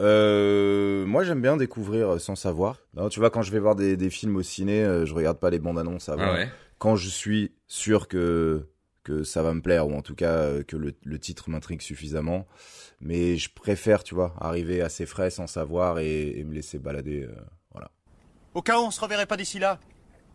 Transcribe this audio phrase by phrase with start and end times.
[0.00, 2.80] euh, moi j'aime bien découvrir sans savoir.
[2.94, 5.38] Non, tu vois, quand je vais voir des, des films au ciné, euh, je regarde
[5.38, 6.22] pas les bandes annonces avant.
[6.26, 6.48] Ah ouais.
[6.78, 8.66] Quand je suis sûr que
[9.02, 11.80] que ça va me plaire ou en tout cas euh, que le, le titre m'intrigue
[11.80, 12.46] suffisamment.
[13.00, 17.22] Mais je préfère, tu vois, arriver assez frais sans savoir et, et me laisser balader.
[17.22, 17.34] euh,
[17.70, 17.90] voilà.
[18.54, 19.78] Au cas où on se reverrait pas d'ici là,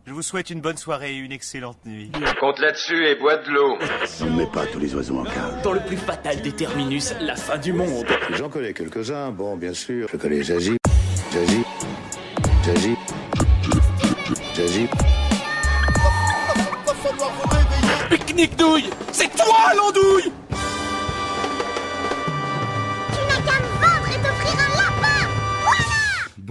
[0.08, 2.12] je vous souhaite une bonne soirée et une excellente nuit.
[2.40, 3.78] Compte là-dessus et bois de l'eau.
[4.22, 5.62] On ne met pas tous les oiseaux en cage.
[5.64, 8.06] Dans le plus fatal des terminus, la fin du monde.
[8.34, 10.08] J'en connais quelques-uns, bon, bien sûr.
[10.12, 10.78] Je connais Jaji,
[11.32, 11.64] Jaji,
[12.66, 12.96] Jaji,
[14.56, 14.88] Jaji.
[18.10, 20.32] Pique-nique douille C'est toi l'andouille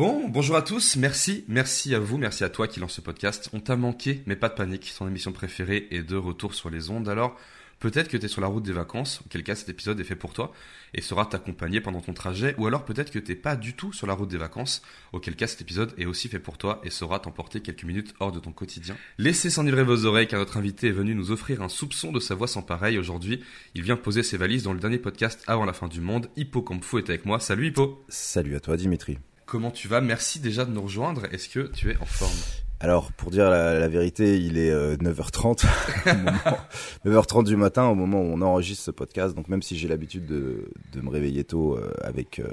[0.00, 3.50] Bon, bonjour à tous, merci, merci à vous, merci à toi qui lance ce podcast.
[3.52, 6.88] On t'a manqué, mais pas de panique, ton émission préférée est de retour sur les
[6.88, 7.06] ondes.
[7.06, 7.36] Alors,
[7.80, 10.16] peut-être que tu es sur la route des vacances, auquel cas cet épisode est fait
[10.16, 10.54] pour toi
[10.94, 14.06] et sera t'accompagner pendant ton trajet, ou alors peut-être que t'es pas du tout sur
[14.06, 14.80] la route des vacances,
[15.12, 18.32] auquel cas cet épisode est aussi fait pour toi et saura t'emporter quelques minutes hors
[18.32, 18.96] de ton quotidien.
[19.18, 22.34] Laissez s'enivrer vos oreilles car notre invité est venu nous offrir un soupçon de sa
[22.34, 22.96] voix sans pareil.
[22.96, 26.30] Aujourd'hui, il vient poser ses valises dans le dernier podcast avant la fin du monde.
[26.36, 27.38] Hippo Campfou est avec moi.
[27.38, 29.18] Salut Hippo Salut à toi Dimitri.
[29.50, 31.22] Comment tu vas Merci déjà de nous rejoindre.
[31.32, 32.30] Est-ce que tu es en forme?
[32.78, 35.66] Alors, pour dire la, la vérité, il est euh, 9h30,
[36.06, 36.58] au moment-
[37.20, 39.34] 9h30 du matin au moment où on enregistre ce podcast.
[39.34, 42.46] Donc, même si j'ai l'habitude de, de me réveiller tôt euh, avec euh,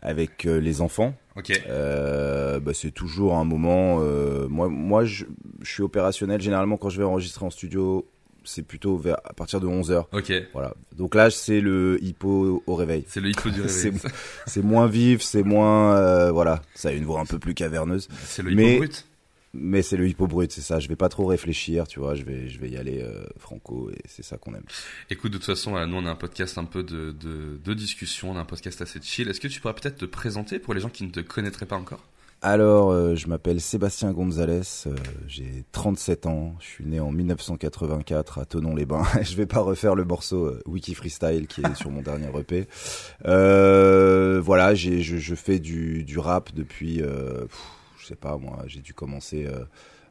[0.00, 1.12] avec euh, les enfants,
[1.68, 3.98] euh, bah, c'est toujours un moment.
[4.00, 5.24] euh, moi, moi, je,
[5.60, 8.08] je suis opérationnel généralement quand je vais enregistrer en studio.
[8.46, 10.04] C'est plutôt vers à partir de 11h.
[10.12, 10.32] Ok.
[10.52, 10.72] Voilà.
[10.96, 13.04] Donc là, c'est le hippo au réveil.
[13.08, 13.92] C'est le hippo du réveil.
[14.46, 16.62] C'est moins vif, c'est moins euh, voilà.
[16.74, 18.08] Ça a une voix un peu plus caverneuse.
[18.24, 19.06] C'est le hippo Mais- brut.
[19.58, 20.80] Mais c'est le hippo brut, c'est ça.
[20.80, 22.14] Je vais pas trop réfléchir, tu vois.
[22.14, 24.64] Je vais, je vais y aller euh, franco et c'est ça qu'on aime.
[25.08, 27.74] Écoute, de toute façon, voilà, nous on a un podcast un peu de, de, de
[27.74, 29.30] discussion, on a un podcast assez chill.
[29.30, 31.76] Est-ce que tu pourrais peut-être te présenter pour les gens qui ne te connaîtraient pas
[31.76, 32.04] encore?
[32.42, 34.60] Alors, euh, je m'appelle Sébastien Gonzalez.
[34.86, 34.94] euh,
[35.26, 36.54] J'ai 37 ans.
[36.60, 39.04] Je suis né en 1984 à Tonon-les-Bains.
[39.22, 42.68] je vais pas refaire le morceau euh, Wiki Freestyle qui est sur mon dernier EP.
[43.24, 47.58] Euh, voilà, je, je fais du, du rap depuis, euh, pff,
[47.98, 48.62] je sais pas moi.
[48.66, 49.46] J'ai dû commencer.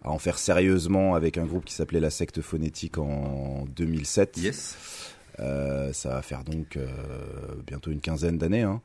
[0.04, 4.38] à en faire sérieusement avec un groupe qui s'appelait La Secte Phonétique en 2007.
[4.38, 4.78] Yes.
[5.40, 6.88] Euh, ça va faire donc euh,
[7.66, 8.62] bientôt une quinzaine d'années.
[8.62, 8.82] Hein.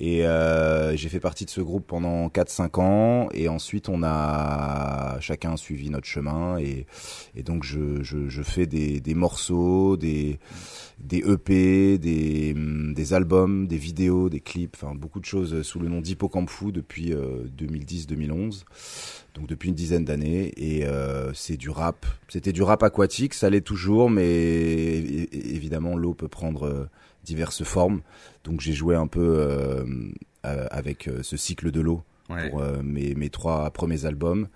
[0.00, 3.28] Et euh, j'ai fait partie de ce groupe pendant 4-5 ans.
[3.32, 6.58] Et ensuite, on a chacun suivi notre chemin.
[6.58, 6.86] Et,
[7.34, 10.38] et donc, je, je, je fais des, des morceaux, des,
[11.02, 15.78] des EP, des, hum, des albums, des vidéos, des clips, enfin beaucoup de choses sous
[15.78, 18.64] le nom d'Hippocampu depuis euh, 2010-2011
[19.34, 20.52] donc depuis une dizaine d'années.
[20.56, 22.06] Et euh, c'est du rap.
[22.28, 23.34] C'était du rap aquatique.
[23.34, 24.98] Ça l'est toujours mais
[25.32, 26.88] évidemment l'eau peut prendre euh,
[27.24, 28.02] diverses formes.
[28.44, 29.84] Donc j'ai joué un peu euh,
[30.44, 32.48] euh, avec euh, ce cycle de l'eau Ouais.
[32.50, 34.48] pour euh, mes, mes trois premiers albums.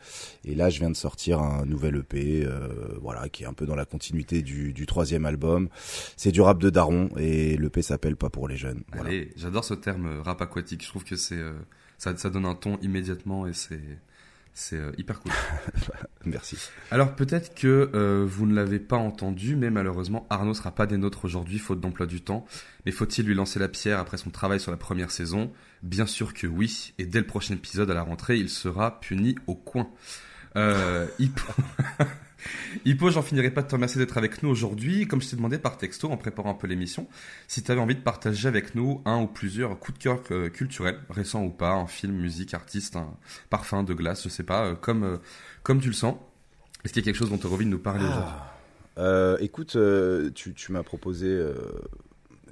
[0.47, 2.69] Et là je viens de sortir un nouvel EP euh,
[3.03, 5.69] voilà qui est un peu dans la continuité du, du troisième album.
[6.17, 8.83] C'est du rap de daron et l'EP s'appelle pas pour les jeunes.
[8.93, 9.09] Voilà.
[9.11, 10.85] Allez, j'adore ce terme rap aquatique.
[10.85, 11.53] Je trouve que c'est euh,
[11.99, 13.81] ça, ça donne un ton immédiatement et c'est
[14.57, 15.33] c'est euh, hyper cool.
[16.25, 16.57] merci
[16.91, 20.97] Alors peut-être que euh, vous ne l'avez pas entendu, mais malheureusement Arnaud sera pas des
[20.97, 22.47] nôtres aujourd'hui, faute d'emploi du temps.
[22.87, 25.53] Mais faut-il lui lancer la pierre après son travail sur la première saison?
[25.83, 29.37] Bien sûr que oui, et dès le prochain épisode à la rentrée, il sera puni
[29.47, 29.91] au coin.
[30.57, 31.07] Euh,
[32.85, 35.07] Hippo j'en finirai pas de te remercier d'être avec nous aujourd'hui.
[35.07, 37.07] Comme je t'ai demandé par texto en préparant un peu l'émission,
[37.49, 40.49] si tu avais envie de partager avec nous un ou plusieurs coups de cœur euh,
[40.49, 43.15] culturels, récents ou pas, un film, musique, artiste, un
[43.51, 45.17] parfum de glace, je sais pas, euh, comme, euh,
[45.63, 46.17] comme tu le sens.
[46.85, 48.35] Est-ce qu'il y a quelque chose dont tu as envie de nous parler aujourd'hui?
[48.99, 49.77] Euh, écoute,
[50.35, 51.45] tu, tu m'as proposé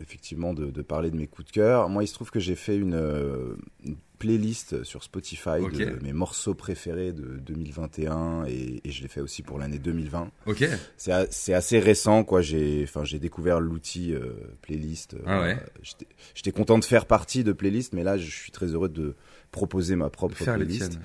[0.00, 1.88] effectivement de, parler de mes coups de cœur.
[1.88, 3.56] Moi, il se trouve que j'ai fait une
[4.18, 5.60] playlist sur Spotify
[5.96, 10.30] de mes morceaux préférés de 2021 et, et je l'ai fait aussi pour l'année 2020.
[10.46, 10.64] Ok,
[10.96, 12.40] C'est assez récent, quoi.
[12.40, 14.32] J'ai, enfin, j'ai découvert l'outil euh,
[14.62, 15.16] playlist.
[15.26, 15.56] Ah ouais.
[15.60, 15.80] Euh,
[16.34, 19.14] J'étais- content de faire partie de playlist, mais là, je suis très heureux de
[19.50, 20.98] proposer ma propre faire playlist.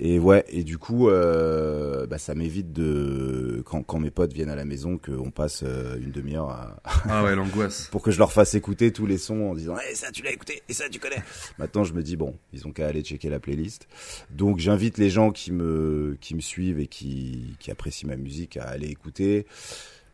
[0.00, 4.48] Et ouais, et du coup, euh, bah, ça m'évite de quand, quand mes potes viennent
[4.50, 7.86] à la maison qu'on passe euh, une demi-heure à- Ah ouais, l'angoisse.
[7.92, 10.32] pour que je leur fasse écouter tous les sons en disant Eh, ça tu l'as
[10.32, 11.22] écouté et ça tu connais.
[11.58, 13.86] Maintenant, je me dis bon, ils ont qu'à aller checker la playlist.
[14.30, 18.56] Donc, j'invite les gens qui me qui me suivent et qui qui apprécient ma musique
[18.56, 19.46] à aller écouter.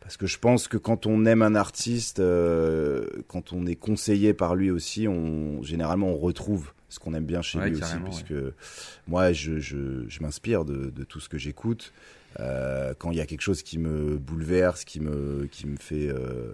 [0.01, 4.33] Parce que je pense que quand on aime un artiste, euh, quand on est conseillé
[4.33, 7.81] par lui aussi, on généralement on retrouve ce qu'on aime bien chez Ouais, lui aussi,
[7.81, 8.33] carrément, puisque
[9.07, 11.93] moi je, je, je m'inspire de, de tout ce que j'écoute
[12.39, 16.07] Euh, quand il y a quelque chose qui me bouleverse, qui me, qui me fait
[16.07, 16.53] euh,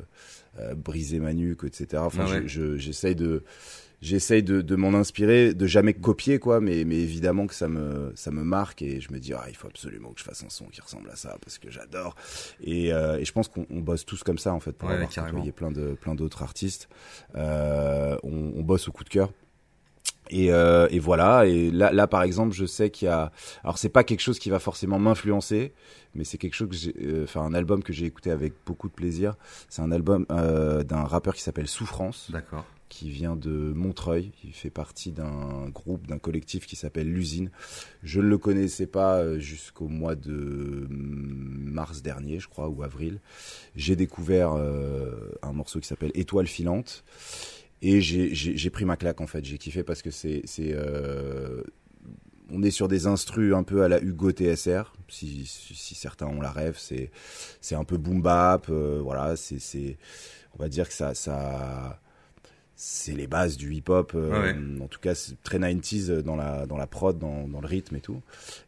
[0.60, 2.02] euh, briser ma nuque, etc.
[2.04, 2.42] Enfin, Ah ouais.
[2.48, 3.44] je- je- j'essaye de,
[4.02, 6.60] j'essaye de, de m'en inspirer, de jamais copier, quoi.
[6.62, 9.56] Mais, mais évidemment que ça me, ça me marque et je me dis, ah, il
[9.56, 12.16] faut absolument que je fasse un son qui ressemble à ça parce que j'adore.
[12.62, 14.96] Et, euh, et je pense qu'on on bosse tous comme ça, en fait, pour Ouais,
[14.96, 16.90] avoir côtoyé plein de, plein d'autres artistes.
[17.36, 19.32] Euh, on, on bosse au coup de cœur.
[20.30, 21.46] Et, euh, et voilà.
[21.46, 23.32] Et là, là, par exemple, je sais qu'il y a.
[23.64, 25.74] Alors, c'est pas quelque chose qui va forcément m'influencer,
[26.16, 26.94] mais c'est quelque chose que j'ai.
[27.02, 29.36] euh, Enfin, un album que j'ai écouté avec beaucoup de plaisir.
[29.70, 32.66] C'est un album euh, d'un rappeur qui s'appelle Souffrance, D'accord.
[32.90, 34.32] Qui vient de Montreuil.
[34.44, 37.50] Il fait partie d'un groupe, d'un collectif qui s'appelle l'Usine.
[38.04, 43.20] Je ne le connaissais pas euh, jusqu'au mois de mars dernier, je crois, ou avril.
[43.76, 47.04] J'ai découvert euh, un morceau qui s'appelle Étoile filante.
[47.82, 51.62] Et j'ai- pris ma claque en fait, j'ai kiffé parce que c'est euh,
[52.50, 56.28] on est sur des instrus un peu à la Hugo TSR, si, si, si certains
[56.28, 59.98] ont la rêve, c'est un peu boom bap, voilà, c'est
[60.58, 62.00] on va dire que ça
[62.80, 64.56] c'est les bases du hip hop, Ouais, ouais.
[64.82, 67.96] en tout cas c'est très 90s dans la dans la prod, dans, dans le rythme
[67.96, 68.22] et tout.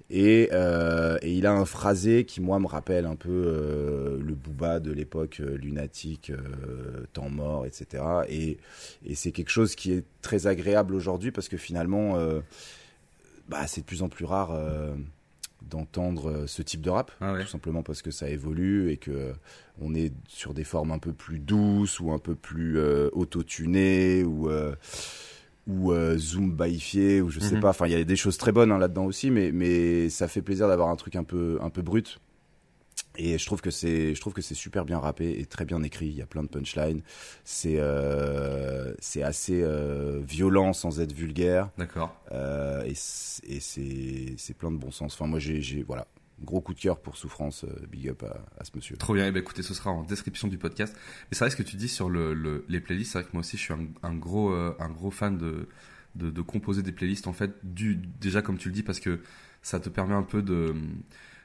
[0.10, 4.34] Et, euh, et il a un phrasé qui moi me rappelle un peu euh, le
[4.34, 8.04] booba de l'époque euh, lunatique, euh, temps mort, etc.
[8.28, 8.58] Et,
[9.06, 12.40] et c'est quelque chose qui est très agréable aujourd'hui parce que finalement, euh,
[13.48, 14.96] bah, c'est de plus en plus rare euh,
[15.62, 17.42] d'entendre euh, ce type de rap, Ah ouais.
[17.44, 19.34] tout simplement parce que ça évolue et que euh,
[19.82, 24.24] on est sur des formes un peu plus douces ou un peu plus euh, autotunées
[24.24, 24.76] ou euh,
[25.68, 27.62] ou euh, zoom baifié ou je sais Mhm.
[27.62, 27.70] pas.
[27.70, 30.42] Enfin, il y a des choses très bonnes hein, là-dedans aussi, mais mais ça fait
[30.42, 32.20] plaisir d'avoir un truc un peu un peu brut.
[33.22, 35.84] Et je trouve que c'est, je trouve que c'est super bien rappé et très bien
[35.84, 36.08] écrit.
[36.08, 37.02] Il y a plein de punchlines.
[37.44, 41.70] C'est, euh, c'est assez euh, violent sans être vulgaire.
[41.78, 42.16] D'accord.
[42.32, 45.16] Euh, et c'est, et c'est, plein de bon sens.
[45.16, 46.08] Enfin, moi, j'ai, j'ai, voilà,
[46.42, 47.66] gros coup de cœur pour Souffrance.
[47.92, 48.96] big up à, à ce monsieur.
[48.96, 49.28] Trop bien.
[49.28, 50.96] Eh ben, écoutez, ce sera en description du podcast.
[50.96, 53.12] Mais c'est vrai ce que tu dis sur le, le- les playlists.
[53.12, 55.68] C'est vrai que moi aussi, je suis un, un gros, euh, un gros fan de,
[56.16, 57.28] de, de composer des playlists.
[57.28, 59.20] En fait, du, déjà comme tu le dis, parce que
[59.62, 60.74] ça te permet un peu de,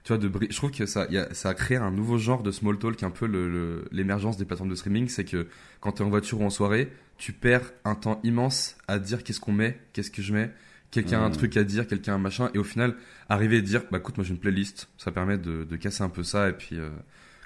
[0.05, 2.43] tu vois, de Je trouve que ça, y a, ça a créé un nouveau genre
[2.43, 5.09] de small talk, un peu le- le- l'émergence des plateformes de streaming.
[5.09, 5.49] C'est que
[5.81, 9.25] quand tu es en voiture ou en soirée, tu perds un temps immense à dire
[9.25, 10.51] qu'est-ce qu'on met, qu'est-ce que je mets.
[10.91, 11.37] Quelqu'un a un Mhm.
[11.37, 12.95] truc à dire, quelqu'un a un machin, et au final,
[13.29, 16.09] arriver et dire, bah écoute, moi j'ai une playlist, ça permet de, de casser un
[16.11, 16.91] peu ça, et puis, euh,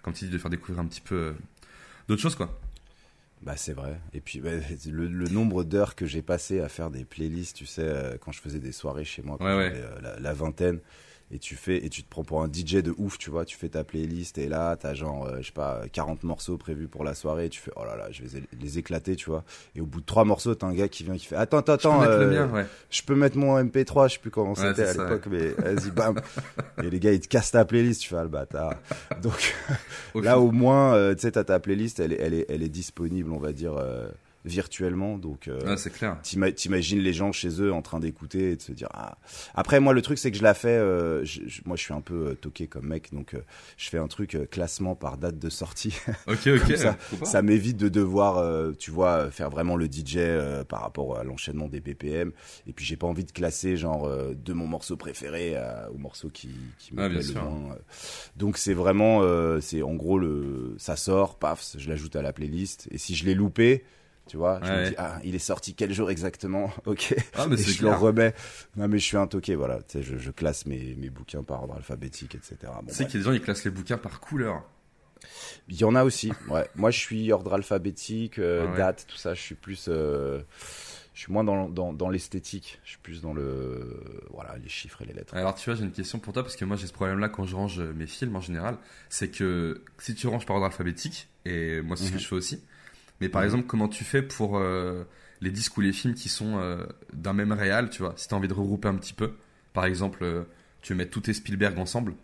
[0.03, 1.33] comme tu dis, de faire découvrir un petit peu euh,
[2.09, 2.59] d'autres choses, quoi.
[3.43, 4.01] Bah c'est vrai.
[4.13, 4.51] Et puis bah,
[4.91, 8.33] le, le nombre d'heures que j'ai passé à faire des playlists, tu sais, euh, quand
[8.33, 10.81] je faisais des soirées chez moi, quand Ouais, euh, la, la vingtaine,
[11.31, 13.57] et tu fais et tu te prends pour un DJ de ouf, tu vois, tu
[13.57, 17.05] fais ta playlist et là t'as genre euh, je sais pas 40 morceaux prévus pour
[17.05, 19.45] la soirée, et tu fais oh là là, je vais les éclater, tu vois.
[19.75, 21.77] Et au bout de trois morceaux, t'as un gars qui vient qui fait attends attends
[21.77, 22.67] Je peux attends, mettre le euh, mien, ouais.
[22.91, 25.91] je peux mettre mon MP3, je sais plus comment Ouais, c'était à l'époque, mais vas-y
[25.91, 26.21] bam.
[26.83, 28.75] et les gars ils te cassent ta playlist, tu fais ah, le bâtard.
[29.23, 29.55] Donc
[30.15, 32.69] Là, au moins, euh, tu sais, t'as ta playlist, elle est, elle est, elle est
[32.69, 34.09] disponible, on va dire, euh,
[34.49, 35.19] virtuellement.
[35.19, 36.19] Donc, euh, Ouais, c'est clair.
[36.23, 38.89] t'ima- t'imagines les gens chez eux en train d'écouter et de se dire.
[38.93, 39.19] Ah.
[39.55, 40.69] Après, moi, le truc, c'est que je la fais.
[40.69, 43.41] euh, je- je- moi, je suis un peu euh, toqué comme mec, donc euh,
[43.77, 45.95] je fais un truc classement par date de sortie.
[46.27, 46.67] Ok, ok.
[46.67, 48.43] Comme ça, ça m'évite de devoir,
[48.79, 50.19] tu vois, faire vraiment le DJ
[50.69, 52.33] par rapport à l'enchaînement des BPM.
[52.67, 55.55] Et puis, j'ai pas envie de classer genre de mon morceau préféré
[55.95, 56.49] au morceau qui,
[56.79, 57.77] qui me Ah, plaît le moins.
[58.37, 59.23] Donc, c'est vraiment,
[59.61, 62.89] c'est en gros le, ça sort, paf, je l'ajoute à la playlist.
[62.91, 63.85] Et si je l'ai loupé,
[64.29, 64.83] tu vois, je Ouais.
[64.85, 67.15] me dis ah, il est sorti quel jour exactement Ok.
[67.35, 68.35] Ah, mais et je le remets.
[68.77, 69.79] Non, mais je suis un toqué, voilà.
[69.83, 72.57] Tu sais, je, je classe mes, mes bouquins par ordre alphabétique, etc.
[72.83, 74.63] Bon, Tu sais qu'il y a des gens qui classent les bouquins par couleur.
[75.69, 76.33] Il y en a aussi.
[76.49, 76.67] Ouais.
[76.77, 78.77] Moi, je suis ordre alphabétique, euh, Ah ouais.
[78.79, 79.35] date, tout ça.
[79.35, 80.41] Je suis plus, euh,
[81.13, 82.79] je suis moins dans, dans, dans l'esthétique.
[82.85, 85.35] Je suis plus dans le, voilà, les chiffres et les lettres.
[85.35, 87.45] Alors tu vois, j'ai une question pour toi parce que moi j'ai ce problème-là quand
[87.45, 88.77] je range mes films en général,
[89.09, 92.21] c'est que si tu ranges par ordre alphabétique, et moi c'est ce que Mhm.
[92.21, 92.63] je fais aussi,
[93.21, 93.47] mais par Mhm.
[93.47, 95.05] exemple comment tu fais pour euh,
[95.41, 98.35] les disques ou les films qui sont euh, d'un même réal, tu vois, si tu
[98.35, 99.33] as envie de regrouper un petit peu,
[99.73, 100.43] par exemple euh,
[100.83, 102.15] tu veux mettre tous tes Spielberg ensemble,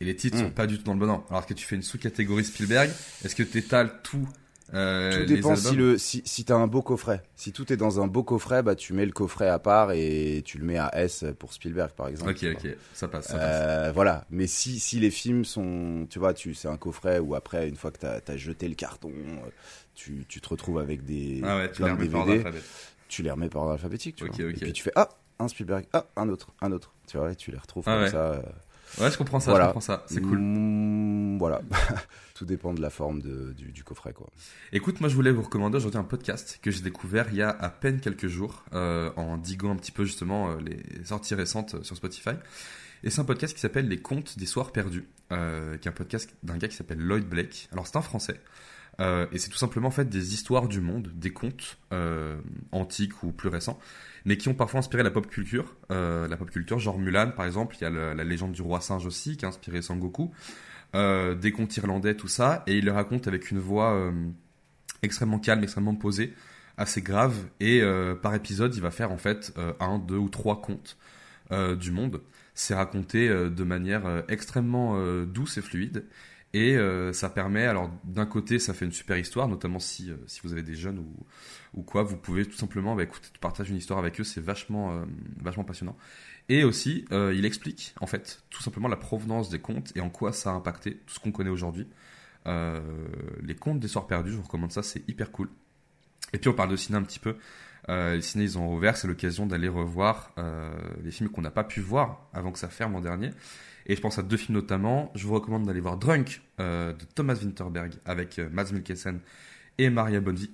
[0.00, 0.44] et les titres Mhm.
[0.44, 2.90] sont pas du tout dans le bon ordre, alors que tu fais une sous-catégorie Spielberg,
[3.24, 4.28] est-ce que tu étales tout
[4.74, 7.22] euh, Tout dépend si le, si, si t'as un beau coffret.
[7.34, 10.42] Si tout est dans un beau coffret, bah, tu mets le coffret à part et
[10.44, 12.30] tu le mets à S pour Spielberg, par exemple.
[12.32, 13.60] Ok, ok, ça passe, ça passe.
[13.62, 17.34] Euh, voilà, mais si, si les films sont, tu vois, tu c'est un coffret où
[17.34, 19.48] après une fois que t'as as jeté le carton, euh,
[19.94, 22.50] tu, tu te retrouves avec des Ah ouais, tu les remets par ordre
[23.08, 24.50] tu les remets par ordre alphabétique, tu vois.
[24.50, 25.08] Et puis tu fais ah
[25.38, 28.02] un Spielberg, ah un autre, un autre, tu vois, et tu les retrouves Ah comme
[28.02, 28.10] ouais.
[28.10, 28.32] ça.
[28.32, 28.42] euh,
[29.00, 29.66] Ouais, je comprends ça, Voilà.
[29.66, 30.38] je comprends ça, c'est cool.
[30.38, 31.60] mm, voilà,
[32.34, 34.28] tout dépend de la forme de, du, du coffret quoi.
[34.72, 37.50] Écoute, moi je voulais vous recommander aujourd'hui un podcast que j'ai découvert il y a
[37.50, 41.74] à peine quelques jours euh, en diguant un petit peu justement euh, les sorties récentes
[41.74, 42.30] euh, sur Spotify.
[43.04, 45.06] Et c'est un podcast qui s'appelle Les Contes des Soirs Perdus.
[45.30, 47.68] euh, qui est un podcast d'un gars qui s'appelle Lloyd Blake.
[47.72, 48.40] Alors c'est un français.
[49.00, 52.36] Euh, et c'est tout simplement en fait des histoires du monde, des contes euh,
[52.72, 53.78] antiques ou plus récents,
[54.24, 55.76] mais qui ont parfois inspiré la pop culture.
[55.90, 58.80] Euh, la pop culture, genre Mulan par exemple, il y a la légende du roi
[58.80, 60.32] singe aussi qui a inspiré Sangoku,
[60.94, 64.12] des contes irlandais, tout ça, et il le raconte avec une voix
[65.02, 66.34] extrêmement calme, extrêmement posée,
[66.76, 67.82] assez grave, et
[68.22, 70.96] par épisode il va faire en fait un, deux ou trois contes
[71.50, 72.22] du monde.
[72.54, 76.04] C'est raconté de manière extrêmement douce et fluide.
[76.54, 80.16] Et euh, ça permet, alors d'un côté, ça fait une super histoire, notamment si, euh,
[80.26, 81.26] si vous avez des jeunes ou,
[81.74, 83.04] ou quoi, vous pouvez tout simplement, bah,
[83.40, 85.04] partages une histoire avec eux, c'est vachement, euh,
[85.42, 85.96] vachement passionnant.
[86.48, 90.32] Et aussi, il explique, en fait, tout simplement la provenance des contes et en quoi
[90.32, 91.86] ça a impacté tout ce qu'on connaît aujourd'hui.
[92.46, 95.50] Les contes des soirs perdus, je vous recommande ça, c'est hyper cool.
[96.32, 97.36] Et puis on parle de ciné un petit peu.
[97.86, 100.34] Les ciné, ils ont rouvert, c'est l'occasion d'aller revoir
[101.04, 103.32] les films qu'on n'a pas pu voir avant que ça ferme l'an dernier.
[103.88, 105.10] Et je pense à deux films notamment.
[105.14, 109.20] Je vous recommande d'aller voir Drunk euh, de Thomas Winterberg avec euh, Mads Mikkelsen
[109.78, 110.50] et Maria Bonvi,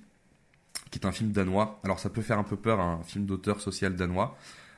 [0.91, 1.79] qui est un film danois.
[1.83, 4.37] Alors ça peut faire un peu peur, un film d'auteur social danois.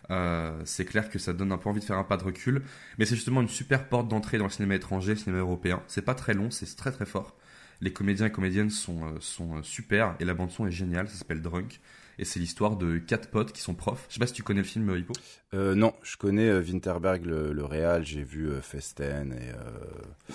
[0.10, 2.64] Euh, c'est clair que ça donne un peu envie de faire un pas de recul,
[2.98, 5.84] mais c'est justement une super porte d'entrée dans le cinéma étranger, le cinéma européen.
[5.88, 7.36] C'est pas très long, c'est très très fort.
[7.82, 11.10] Les comédiens et comédiennes sont, euh, sont super et la bande son est géniale.
[11.10, 11.80] Ça s'appelle Drunk
[12.20, 14.06] et c'est l'histoire de quatre potes qui sont profs.
[14.10, 15.14] Je sais pas si tu connais le film Hippo.
[15.54, 20.34] Euh, non, je connais euh, Winterberg, le, le réal, j'ai vu euh, Festen et euh,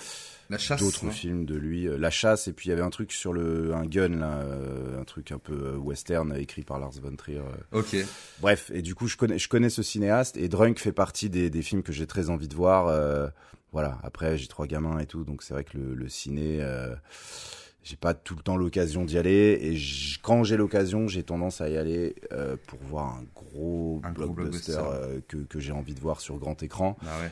[0.49, 0.79] La chasse.
[0.81, 1.87] d'autres films de lui.
[1.97, 4.45] La chasse, et puis il y avait un truc sur le un gun, là,
[4.99, 7.41] un truc un peu western écrit par Lars von Trier.
[7.71, 7.95] Ok.
[8.41, 11.49] Bref, et du coup, je connais, je connais ce cinéaste, et Drunk fait partie des,
[11.49, 12.87] des films que j'ai très envie de voir.
[12.87, 13.27] euh,
[13.71, 16.93] voilà, après, j'ai trois gamins et tout, donc c'est vrai que le, le ciné, euh,
[17.83, 19.77] j'ai pas tout le temps l'occasion d'y aller, et
[20.21, 24.29] quand j'ai l'occasion, j'ai tendance à y aller euh, pour voir un gros Un gros
[24.29, 26.97] blockbuster, euh, que, que j'ai envie de voir sur grand écran.
[27.03, 27.31] Bah ouais.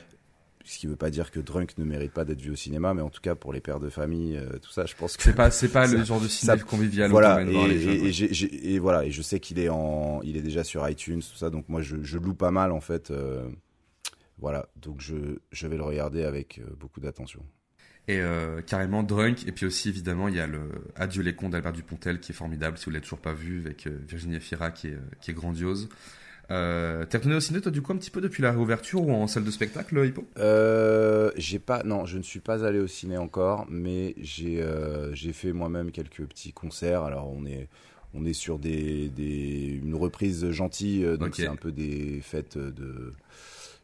[0.63, 3.01] Ce qui veut pas dire que Drunk ne mérite pas d'être vu au cinéma, mais
[3.01, 5.33] en tout cas pour les pères de famille, euh, tout ça, je pense que C'est
[5.33, 7.41] pas, c'est pas le genre de ciné ça- convivial voilà.
[7.43, 8.77] Et, et- ouais.
[8.79, 11.67] voilà, et je sais qu'il est en, il est déjà sur iTunes, tout ça, donc
[11.67, 13.11] moi je, je loue pas mal en fait.
[14.37, 15.15] voilà, donc je,
[15.51, 17.41] je vais le regarder avec beaucoup d'attention.
[18.07, 19.47] Et euh, carrément Drunk.
[19.47, 20.61] Et puis aussi, évidemment, il y a le
[20.95, 23.87] Adieu les cons d'Albert Dupontel qui est formidable, si vous l'avez toujours pas vu, avec
[23.87, 25.87] euh, Virginie Fira qui est, euh, qui est grandiose.
[26.49, 29.13] Euh, T'es retourné au ciné, toi, du coup, un petit peu depuis la réouverture ou
[29.13, 30.27] en salle de spectacle, Hippo?
[30.37, 35.13] Euh, j'ai pas, non, je ne suis pas allé au ciné encore, mais j'ai euh,
[35.15, 37.03] j'ai fait moi-même quelques petits concerts.
[37.03, 37.69] Alors on est
[38.13, 43.13] on est sur des, des une reprise gentille, donc c'est un peu des fêtes de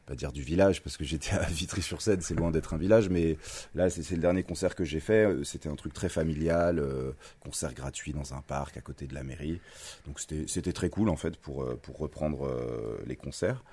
[0.07, 3.37] pas dire du village parce que j'étais à Vitry-sur-Seine, c'est loin d'être un village, mais
[3.75, 5.25] là c'est le dernier concert que j'ai fait.
[5.27, 7.11] euh, C'était un truc très familial, euh,
[7.41, 9.59] concert gratuit dans un parc à côté de la mairie.
[10.07, 13.63] Donc c'était très cool en fait pour euh, pour reprendre euh, les concerts.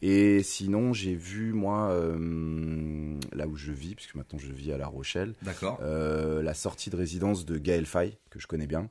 [0.00, 4.78] Et sinon j'ai vu moi euh, là où je vis, puisque maintenant je vis à
[4.78, 5.80] La Rochelle, D'accord.
[5.82, 8.88] la sortie de résidence de Gaël Faye, que je connais bien.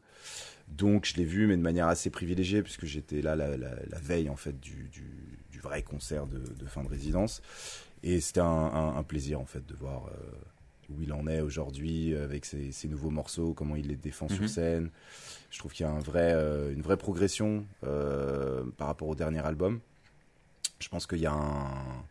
[0.68, 4.00] Donc je l'ai vu, mais de manière assez privilégiée, puisque j'étais là la, la- la
[4.00, 7.42] veille en fait du, du- du vrai concert de, de fin de résidence.
[8.04, 10.12] Et c'était un, un- un plaisir en fait de voir euh,
[10.90, 14.36] où il en est aujourd'hui avec ses, ses nouveaux morceaux, comment il les défend Mhm.
[14.38, 14.90] sur scène.
[15.52, 19.16] Je trouve qu'il y a un vrai, euh, une vraie progression euh, par rapport au
[19.16, 19.80] dernier album.
[20.80, 22.04] Je pense qu'il y a un,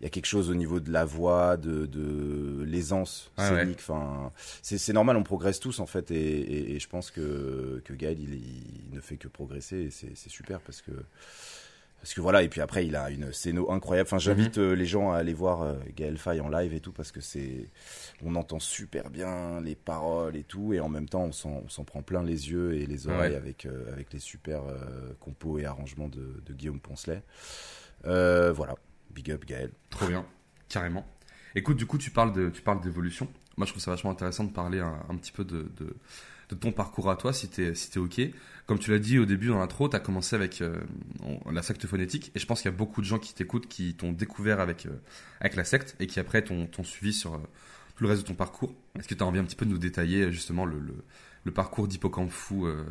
[0.00, 3.48] il y a quelque chose au niveau de la voix, de, de l'aisance ouais.
[3.48, 3.78] scénique.
[3.80, 7.92] Enfin, c'est normal, on progresse tous en fait, et, et- et je pense que que
[7.92, 10.92] Gaël il, il ne fait que progresser, et c'est super parce que
[12.00, 12.42] parce que voilà.
[12.42, 14.06] Et puis après, il a une scéno incroyable.
[14.08, 14.64] Enfin, j'invite Mhm.
[14.64, 17.20] euh, les gens à aller voir euh, Gaël Faye en live et tout parce que
[17.20, 17.68] c'est,
[18.24, 21.68] on entend super bien les paroles et tout, et en même temps, on s'en on
[21.68, 23.36] s'en prend plein les yeux et les oreilles Ouais.
[23.36, 27.22] avec euh, avec les super euh, compos et arrangements de, de Guillaume Poncelet.
[28.06, 28.74] Euh, voilà,
[29.10, 29.70] big up Gaël.
[29.90, 30.24] Trop bien,
[30.68, 31.04] carrément.
[31.54, 33.28] Écoute, du coup, tu parles de, tu parles d'évolution.
[33.56, 37.10] Moi, je trouve ça vachement intéressant de parler un, petit peu de, de, ton parcours
[37.10, 38.20] à toi, si t'es, si t'es ok.
[38.66, 40.78] Comme tu l'as dit au début dans l'intro, t'as commencé avec euh,
[41.50, 43.94] la secte phonétique, et je pense qu'il y a beaucoup de gens qui t'écoutent, qui
[43.94, 44.90] t'ont découvert avec, euh,
[45.40, 47.38] avec la secte, et qui après t'ont, suivi sur euh,
[47.96, 48.74] tout le reste de ton parcours.
[48.98, 50.94] Est-ce que tu envie un petit peu de nous détailler justement le, le,
[51.48, 52.84] le parcours d'hippocampe fou euh,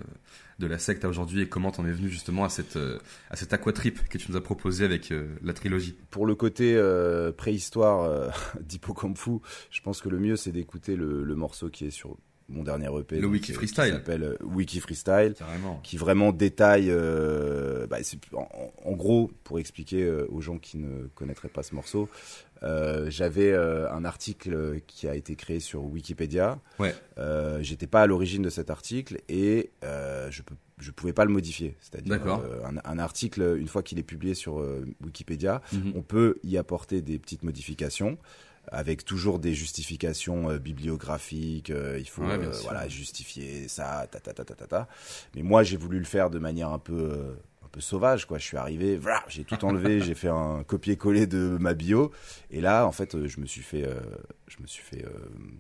[0.60, 2.98] de la secte à aujourd'hui, et comment t'en es venu justement à cette, euh,
[3.30, 6.74] à cette aquatrip que tu nous as proposé avec euh, la trilogie Pour le côté
[6.76, 11.86] euh, préhistoire d'Hippocampe Fou, je pense que le mieux c'est d'écouter le, le morceau qui
[11.86, 12.18] est sur
[12.50, 13.18] mon dernier EP.
[13.18, 13.86] Le donc, Wiki Freestyle.
[13.86, 15.36] Qui s'appelle Wiki Freestyle.
[15.38, 15.82] Carrément.
[15.84, 16.90] qui vraiment détaille.
[17.90, 17.98] bah,
[18.34, 18.48] en,
[18.86, 22.08] en gros, pour expliquer aux gens qui ne connaîtraient pas ce morceau,
[22.62, 26.60] j'avais euh, un article qui a été créé sur Wikipédia.
[26.80, 26.94] Ouais.
[27.18, 31.26] Euh, J'étais pas à l'origine de cet article et euh, je peux je pouvais pas
[31.26, 31.76] le modifier.
[31.82, 35.94] C'est-à-dire euh, un, un article une fois qu'il est publié sur euh, Wikipédia, Mhm.
[35.96, 38.18] on peut y apporter des petites modifications.
[38.70, 41.70] avec toujours des justifications euh, bibliographiques.
[41.70, 44.88] euh, il faut Ouais, euh, voilà justifier ça, ta ta ta ta ta ta.
[45.36, 47.34] Mais moi, j'ai voulu le faire de manière un peu euh,
[47.68, 48.38] un peu sauvage, quoi.
[48.38, 52.12] Je suis arrivé, voilà, j'ai tout enlevé, j'ai fait un copier-coller de ma bio,
[52.50, 54.00] et là, en fait, je me suis fait, euh,
[54.48, 55.10] je me suis fait euh,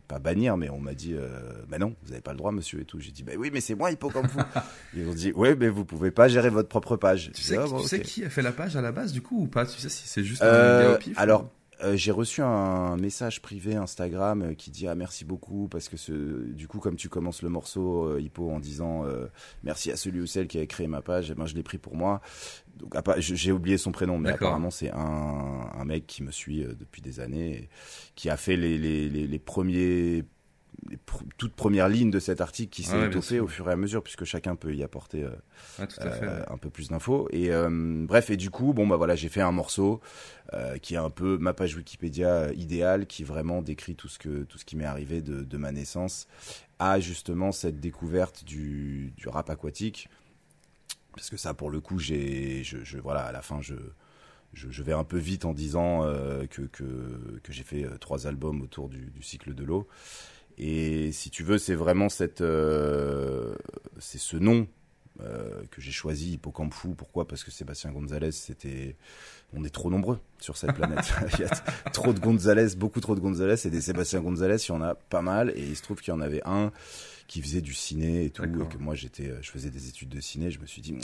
[0.07, 1.27] pas bannir, mais on m'a dit, euh,
[1.67, 2.99] bah non, vous avez pas le droit, monsieur, et tout.
[3.01, 4.39] J'ai dit, bah oui, mais c'est moi, Hippocampe fou.
[4.95, 7.31] Ils ont dit, ouais, mais vous pouvez pas gérer votre propre page.
[7.33, 9.11] Tu J'ai sais, dit, Ah, tu sais qui a fait la page à la base
[9.11, 9.65] du coup ou pas?
[9.65, 11.47] Tu sais si c'est juste un Euh, gars au pif alors, ou-
[11.83, 15.97] euh, j'ai reçu un message privé Instagram euh, qui dit ah merci beaucoup parce que
[15.97, 16.11] ce,
[16.51, 19.27] du coup comme tu commences le morceau euh, Hippo en disant euh,
[19.63, 21.77] merci à celui ou celle qui a créé ma page, eh ben je l'ai pris
[21.77, 22.21] pour moi.
[22.75, 27.01] Donc j'ai oublié son prénom, mais apparemment c'est un, un mec qui me suit depuis
[27.01, 27.69] des années, et
[28.15, 30.23] qui a fait les, les, les, les premiers
[31.37, 33.75] toutes premières lignes de cet article qui Ah s'est ouais, étoffé au fur et à
[33.75, 35.29] mesure puisque chacun peut y apporter euh,
[35.79, 36.25] Ouais, tout à fait.
[36.25, 36.45] euh, ouais.
[36.49, 37.27] un peu plus d'infos.
[37.31, 40.01] Et euh, bref, et du coup, bon bah voilà, j'ai fait un morceau
[40.81, 44.57] qui est un peu ma page Wikipédia idéale, qui vraiment décrit tout ce que tout
[44.57, 46.27] ce qui m'est arrivé de, de ma naissance
[46.79, 50.07] à justement cette découverte du, du rap aquatique.
[51.13, 53.75] Parce que ça, pour le coup, j'ai, je, je voilà, à la fin, je
[54.53, 58.25] je, je vais un peu vite en disant euh, que, que, que j'ai fait trois
[58.27, 59.87] albums autour du, du cycle de l'eau.
[60.57, 63.55] Et si tu veux, c'est vraiment cette, euh,
[63.99, 64.67] c'est ce nom
[65.21, 66.93] euh, que j'ai choisi, Hippocampe Fou.
[66.95, 67.27] Pourquoi?
[67.27, 68.95] Parce que Sébastien Gonzalez, c'était,
[69.53, 71.13] on est trop nombreux sur cette planète.
[71.33, 71.49] il y a
[71.91, 74.95] trop de Gonzalez, beaucoup trop de Gonzalez, et des Sébastien Gonzalez, il y en a
[74.95, 75.51] pas mal.
[75.55, 76.71] Et il se trouve qu'il y en avait un
[77.27, 80.09] qui faisait du ciné et tout, et que moi j'étais, euh, je faisais des études
[80.09, 80.49] de ciné.
[80.49, 80.95] Je me suis dit,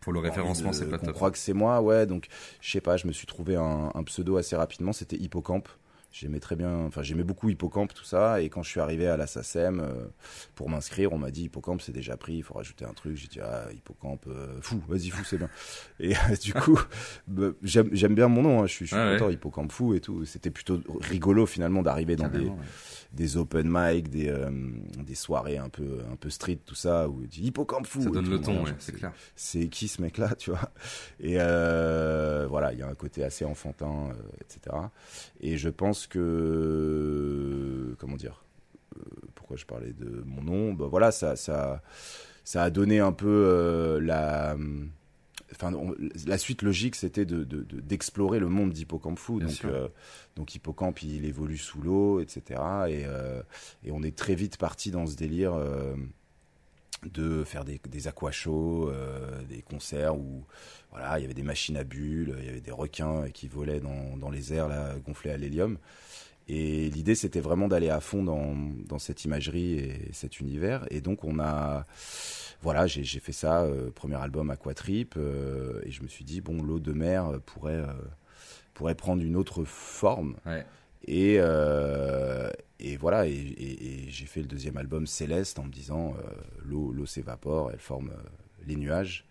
[0.00, 1.14] Pour le référencement, c'est pas top.
[1.14, 2.06] croit que c'est moi, ouais.
[2.06, 2.26] Donc,
[2.60, 4.92] je sais pas, je me suis trouvé un, un pseudo assez rapidement.
[4.92, 5.68] C'était Hippocampe.
[6.12, 8.42] J'aimais très bien, enfin, j'aimais beaucoup Hippocampe, tout ça.
[8.42, 10.06] Et quand je suis arrivé à la SACEM euh,
[10.56, 13.16] pour m'inscrire, on m'a dit Hippocampe, c'est déjà pris, il faut rajouter un truc.
[13.16, 15.48] J'ai dit, ah, Hippocampe, euh, fou, vas-y, fou, c'est bien.
[16.00, 16.80] Et euh, du coup,
[17.28, 20.00] bah, j'aime bien mon nom, hein, je suis, je suis Ouais, content, Hippocampe fou et
[20.00, 20.24] tout.
[20.24, 22.56] C'était plutôt rigolo finalement d'arriver dans des, ouais.
[23.12, 24.50] des open mic, des, euh,
[25.06, 28.02] des soirées un peu, un peu street, tout ça, où dit Hippocampe fou.
[28.02, 28.30] Ça donne tout.
[28.32, 29.12] le ton, ouais, c'est clair.
[29.36, 30.72] c'est qui ce mec-là, tu vois?
[31.20, 31.36] Et
[32.48, 34.08] voilà, il y a un côté assez enfantin,
[34.40, 34.76] etc.
[35.40, 38.44] Et je pense que, comment dire,
[38.96, 39.00] euh,
[39.34, 41.82] pourquoi je parlais de mon nom Bah voilà, ça, ça,
[42.44, 44.56] ça a donné un peu euh, la.
[45.52, 49.40] Enfin, on- la suite logique, c'était de, de- de- d'explorer le monde d'Hippocampe Fou.
[49.40, 49.88] Donc, euh,
[50.36, 52.42] donc, Hippocampe, il évolue sous l'eau, etc.
[52.88, 53.42] Et, euh,
[53.84, 55.52] et on est très vite parti dans ce délire
[57.04, 60.44] de faire des, des aqua shows, euh, des concerts où
[60.90, 63.80] voilà, il y avait des machines à bulles, il y avait des requins qui volaient
[63.80, 65.78] dans, dans les airs là, gonflés à l'hélium.
[66.48, 68.56] Et l'idée, c'était vraiment d'aller à fond dans,
[68.88, 70.84] dans cette imagerie et cet univers.
[70.90, 71.86] Et donc, on a,
[72.60, 76.60] voilà, j'ai fait ça, euh, premier album Aquatrip, euh, et je me suis dit, bon,
[76.60, 77.92] l'eau de mer pourrait, euh,
[78.74, 80.34] pourrait prendre une autre forme.
[80.44, 80.66] Ouais.
[81.06, 81.34] Et,
[82.80, 86.14] et voilà, et, et- et j'ai fait le deuxième album Céleste en me disant
[86.64, 88.10] l'eau, l'eau s'évapore, elle forme
[88.66, 89.24] les nuages.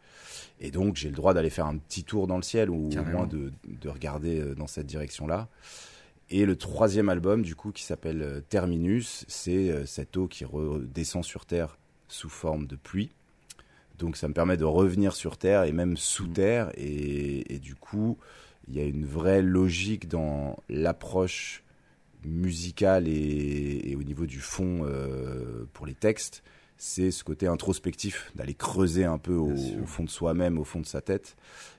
[0.60, 3.04] Et donc j'ai le droit d'aller faire un petit tour dans le ciel ou au
[3.04, 5.48] moins de, de regarder euh, dans cette direction-là.
[6.32, 10.46] Et le troisième album, du coup, qui s'appelle euh, Terminus, c'est euh, cette eau qui
[10.46, 13.12] redescend sur Terre sous forme de pluie.
[13.98, 16.34] Donc ça me permet de revenir sur Terre et même sous Mm.
[16.34, 16.72] Terre.
[16.76, 18.18] Et, et du coup,
[18.68, 21.64] il y a une vraie logique dans l'approche
[22.24, 26.44] musicale et, et au niveau du fond euh, pour les textes.
[26.82, 29.54] C'est ce côté introspectif, d'aller creuser un peu au,
[29.86, 31.36] fond de soi-même, au fond de sa tête.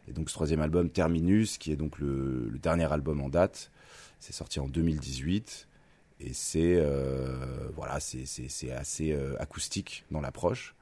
[0.06, 3.70] Et donc ce troisième album, Terminus, qui est donc le, le dernier album en date,
[4.18, 5.68] c'est sorti en 2018.
[6.20, 7.34] Et c'est euh,
[7.74, 10.74] voilà, c'est c'est- c'est assez euh, acoustique dans l'approche.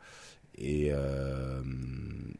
[0.61, 1.63] Et, euh,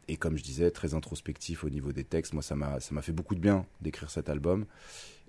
[0.09, 2.33] et comme je disais, très introspectif au niveau des textes.
[2.33, 4.65] Moi, ça m'a ça m'a fait beaucoup de bien d'écrire cet album.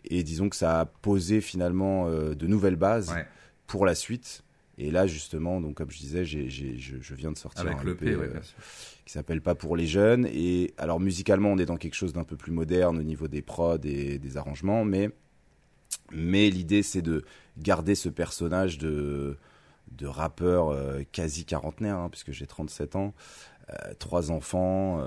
[0.02, 3.24] Et disons que ça a posé finalement de nouvelles bases Ouais.
[3.68, 4.42] pour la suite.
[4.80, 7.92] Et là, justement, donc comme je disais, je, je viens de sortir Avec un le
[7.92, 8.40] EP, P, ouais, euh,
[9.04, 10.26] qui s'appelle Pas pour les jeunes.
[10.32, 13.42] Et alors musicalement, on est dans quelque chose d'un peu plus moderne au niveau des
[13.42, 15.10] prods et des arrangements, mais
[16.12, 17.24] mais l'idée c'est de
[17.58, 19.36] garder ce personnage de
[19.92, 23.12] de rappeur euh, quasi quarantenaire, hein, puisque j'ai 37 ans,
[23.68, 25.04] euh, trois enfants.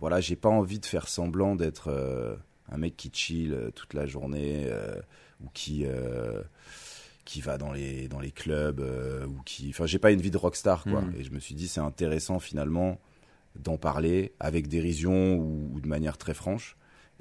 [0.00, 2.36] voilà, j'ai pas envie de faire semblant d'être
[2.70, 4.70] un mec qui chill toute la journée
[5.42, 5.86] ou qui
[7.24, 10.30] qui va dans les dans les clubs euh, ou qui enfin j'ai pas une vie
[10.30, 11.14] de rockstar quoi Mhm.
[11.18, 13.00] et je me suis dit c'est intéressant finalement
[13.56, 16.76] d'en parler avec dérision ou, ou de manière très franche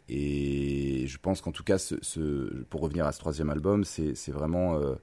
[0.10, 4.16] et je pense qu'en tout cas ce, ce- pour revenir à ce troisième album c'est
[4.16, 4.96] c'est vraiment euh,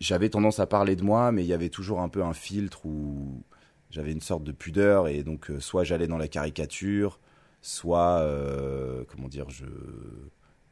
[0.00, 2.86] j'avais tendance à parler de moi mais il y avait toujours un peu un filtre
[2.86, 3.42] où
[3.90, 7.18] j'avais une sorte de pudeur et donc euh, soit j'allais dans la caricature
[7.62, 9.66] soit euh, comment dire je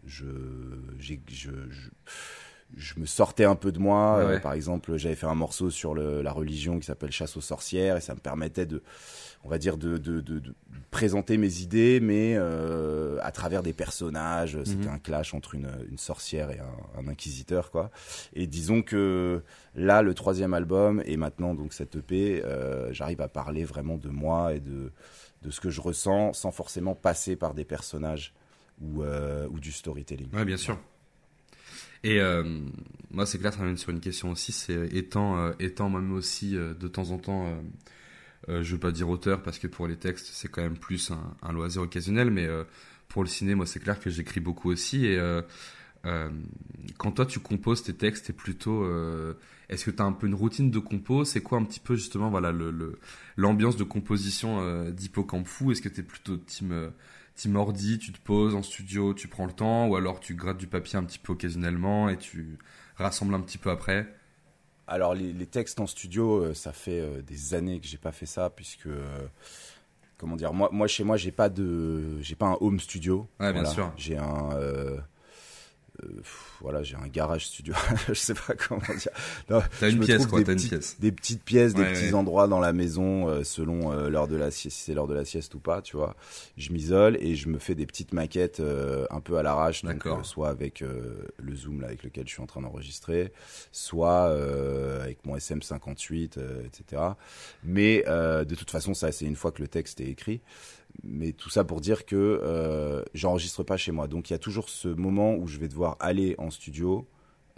[0.04, 0.26] je
[0.98, 1.50] je, je
[2.76, 4.16] je me sortais un peu de moi.
[4.18, 7.36] Ouais, Euh, par exemple, j'avais fait un morceau sur le, la religion qui s'appelle Chasse
[7.36, 8.82] aux sorcières et ça me permettait de,
[9.44, 10.54] on va dire, de, de, de, de
[10.90, 14.58] présenter mes idées, mais euh, à travers des personnages.
[14.64, 14.94] C'était Mhm.
[14.94, 17.90] un clash entre une, une sorcière et un, un inquisiteur, quoi.
[18.34, 19.42] Et disons que
[19.74, 24.08] là, le troisième album et maintenant donc cette EP, euh, j'arrive à parler vraiment de
[24.08, 24.92] moi et de
[25.42, 28.32] de ce que je ressens sans forcément passer par des personnages
[28.80, 30.32] ou, euh, ou du storytelling.
[30.32, 30.78] Ouais, bien sûr.
[32.04, 32.42] Et euh,
[33.10, 34.52] moi, c'est clair, ça m'amène sur une question aussi.
[34.52, 37.60] C'est étant, euh, étant moi-même aussi euh, de temps en temps, euh,
[38.48, 41.10] euh, je veux pas dire auteur parce que pour les textes, c'est quand même plus
[41.12, 42.64] un, un loisir occasionnel, mais euh,
[43.08, 45.06] pour le ciné, moi, c'est clair que j'écris beaucoup aussi.
[45.06, 45.42] Et euh,
[46.06, 46.30] euh,
[46.98, 48.84] quand toi, tu composes tes textes, t'es plutôt.
[48.84, 49.34] euh,
[49.68, 51.24] Est-ce que tu as un peu une routine de compo?
[51.24, 52.98] C'est quoi un petit peu justement voilà le le-
[53.36, 55.72] l'ambiance de composition euh, d'Hippocampe Fou?
[55.72, 56.72] Est-ce que tu es plutôt team
[57.34, 60.58] team ordi, tu te poses en studio, tu prends le temps, ou alors tu grattes
[60.58, 62.58] du papier un petit peu occasionnellement et tu
[62.96, 64.08] rassembles un petit peu après
[64.86, 68.12] Alors les, les textes en studio, euh, ça fait euh, des années que j'ai pas
[68.12, 69.26] fait ça puisque euh,
[70.18, 73.28] comment dire, moi, moi chez moi j'ai pas de, j'ai pas un home studio.
[73.40, 73.70] Ouais, bien Voilà.
[73.74, 73.92] sûr.
[73.96, 74.50] J'ai un,
[76.60, 77.74] voilà, j'ai un garage studio.
[78.08, 79.10] je sais pas comment dire.
[79.50, 80.96] Non, je une me pièce quoi, des t'as une petites- pièce.
[81.00, 82.14] des petites pièces, des petits ouais.
[82.14, 85.14] endroits dans la maison euh, selon euh, l'heure de la sieste, si c'est l'heure de
[85.14, 86.14] la sieste ou pas, tu vois.
[86.56, 90.06] Je m'isole et je me fais des petites maquettes euh, un peu à l'arrache, donc
[90.06, 93.32] euh, soit avec le zoom là avec lequel je suis en train d'enregistrer,
[93.72, 97.02] soit euh, avec mon SM58, euh, etc.
[97.64, 100.40] Mais euh, de toute façon, ça c'est une fois que le texte est écrit.
[101.04, 104.38] Mais tout ça pour dire que euh, j'enregistre pas chez moi, donc il y a
[104.38, 107.08] toujours ce moment où je vais devoir aller en studio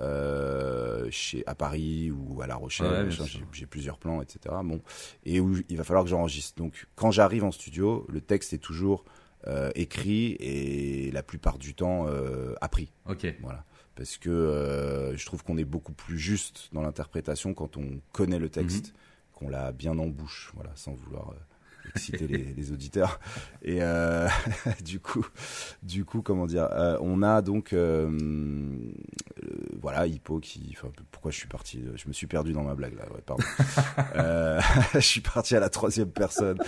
[0.01, 4.55] euh, chez à Paris ou à La Rochelle, Ouais, j'ai plusieurs plans, etc.
[4.65, 4.81] Bon,
[5.25, 6.57] et où il va falloir que j'enregistre.
[6.57, 9.05] Donc, quand j'arrive en studio, le texte est toujours
[9.47, 12.93] euh, écrit et la plupart du temps euh, appris.
[13.09, 13.27] Ok.
[13.43, 18.01] Voilà, parce que euh, je trouve qu'on est beaucoup plus juste dans l'interprétation quand on
[18.13, 18.93] connaît le texte, Mhm.
[19.35, 20.51] qu'on l'a bien en bouche.
[20.55, 21.35] Voilà, sans vouloir.
[21.91, 23.21] Exciter les, les auditeurs.
[23.63, 24.29] Et euh,
[24.85, 25.27] du coup
[25.83, 28.11] du coup comment dire euh, on a donc euh,
[29.43, 29.49] euh,
[29.81, 30.77] voilà Hippo qui
[31.11, 33.45] pourquoi je suis parti je me suis perdu dans ma blague là ouais, pardon.
[34.17, 34.61] Euh,
[34.95, 36.59] je suis parti à la troisième personne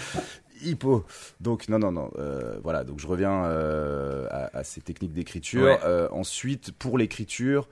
[0.63, 1.05] Hippo
[1.41, 5.63] donc non non non euh, voilà donc je reviens euh, à, à ces techniques d'écriture
[5.65, 5.79] Ouais.
[5.85, 7.69] Euh, ensuite pour l'écriture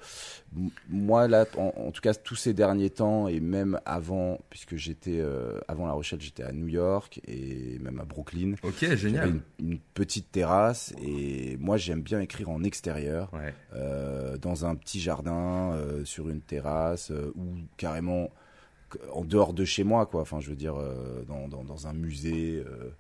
[0.89, 5.23] moi là en, en tout cas tous ces derniers temps et même avant puisque j'étais
[5.69, 9.29] avant La Rochelle j'étais à New York et même à Brooklyn Ok, génial.
[9.29, 9.41] une,
[9.73, 13.55] une petite terrasse et moi j'aime bien écrire en extérieur Ouais.
[14.41, 17.45] dans un petit jardin sur une terrasse ou
[17.77, 18.31] carrément
[19.13, 21.93] en dehors de chez moi quoi enfin je veux dire euh, dans, dans, dans un
[21.93, 22.91] musée euh,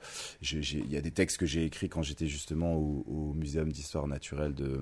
[0.42, 4.06] il y a des textes que j'ai écrits quand j'étais justement au, au muséum d'histoire
[4.06, 4.80] naturelle de,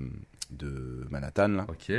[0.50, 1.92] de Manhattan là Ok.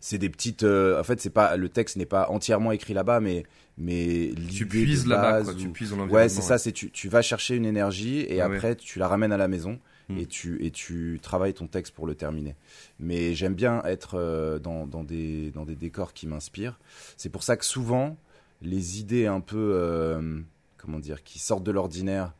[0.00, 3.20] c'est des petites euh, en fait c'est pas le texte n'est pas entièrement écrit là-bas
[3.20, 3.44] mais
[3.76, 5.52] mais Tu puises là-bas.
[5.58, 6.22] Tu puises dans l'environnement.
[6.22, 8.54] Ouais, c'est ça, c'est tu, tu vas chercher une énergie et Ah ouais.
[8.56, 10.18] après tu la ramènes à la maison Hmm.
[10.18, 12.56] et, tu, et tu travailles ton texte pour le terminer.
[13.00, 16.78] Mais j'aime bien être euh, dans, dans, des, dans des décors qui m'inspirent.
[17.16, 18.16] C'est pour ça que souvent,
[18.60, 20.40] les idées un peu, euh,
[20.76, 22.34] comment dire, qui sortent de l'ordinaire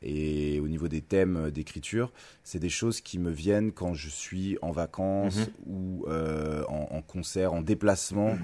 [0.00, 2.12] et au niveau des thèmes d'écriture,
[2.44, 5.46] c'est des choses qui me viennent quand je suis en vacances Mhm.
[5.66, 8.38] ou euh, en, en concert, en déplacement,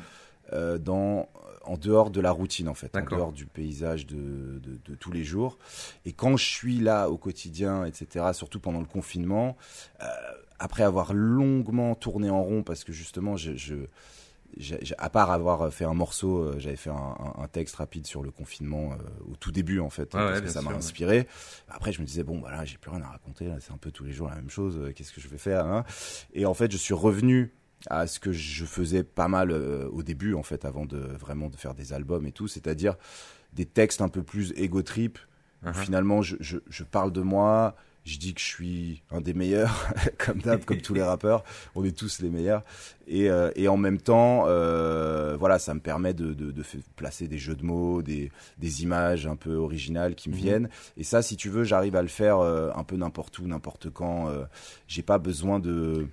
[0.53, 1.29] euh, dans,
[1.67, 5.13] en dehors de la routine en fait, en dehors du paysage de, de, de tous
[5.13, 5.59] les jours.
[6.05, 9.57] Et quand je suis là au quotidien, etc., surtout pendant le confinement,
[10.03, 10.07] euh,
[10.59, 13.75] après avoir longuement tourné en rond, parce que justement, je, je,
[14.99, 18.23] à part avoir fait un morceau, euh, j'avais fait un, un- un texte rapide sur
[18.23, 18.97] le confinement euh,
[19.33, 20.77] au tout début en fait, Ouais, parce que ça m'a ouais.
[20.77, 21.27] inspiré.
[21.69, 24.05] Après, je me disais bon, voilà, j'ai plus rien à raconter, c'est un peu tous
[24.05, 24.79] les jours la même chose.
[24.79, 25.85] euh, Qu'est-ce que je vais faire hein?
[26.35, 27.53] Et en fait, je suis revenu
[27.91, 31.49] à ce que je faisais pas mal euh, au début en fait, avant de vraiment
[31.49, 32.97] de faire des albums et tout, c'est-à-dire
[33.53, 35.19] des textes un peu plus ego trip.
[35.65, 35.73] Uh-huh.
[35.75, 39.89] Finalement, je, je, je parle de moi, je dis que je suis un des meilleurs,
[40.19, 41.43] comme d'hab, comme tous les rappeurs.
[41.75, 42.63] On est tous les meilleurs.
[43.07, 46.63] Et, euh, et en même temps, euh, voilà, ça me permet de, de, de
[46.97, 50.41] placer des jeux de mots, des, des images un peu originales qui me Mhm.
[50.41, 50.69] viennent.
[50.99, 53.89] Et ça, si tu veux, j'arrive à le faire euh, un peu n'importe où, n'importe
[53.89, 54.29] quand.
[54.29, 54.45] Euh,
[54.87, 56.07] J'ai pas besoin de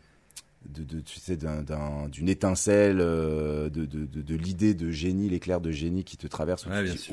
[0.69, 4.91] de, de tu sais d'un- d'un- d'une étincelle euh, de, de, de, de l'idée de
[4.91, 7.03] génie l'éclair de génie qui te traverse où Ouais, tu te dis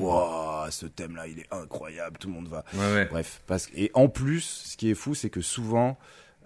[0.71, 3.07] ce thème là il est incroyable tout le monde va Ouais, ouais.
[3.09, 5.97] Bref, parce et en plus, ce qui est fou, c'est que souvent,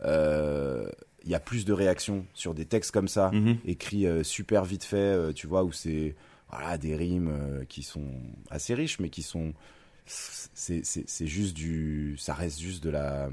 [0.06, 0.88] euh,
[1.26, 3.58] il y a plus de réactions sur des textes comme ça, Mhm.
[3.66, 6.16] écrits euh, super vite fait, euh, tu vois, où c'est
[6.50, 8.08] voilà des rimes qui sont
[8.50, 9.54] assez riches, mais qui sont
[10.06, 13.30] c'est juste du, ça reste juste de la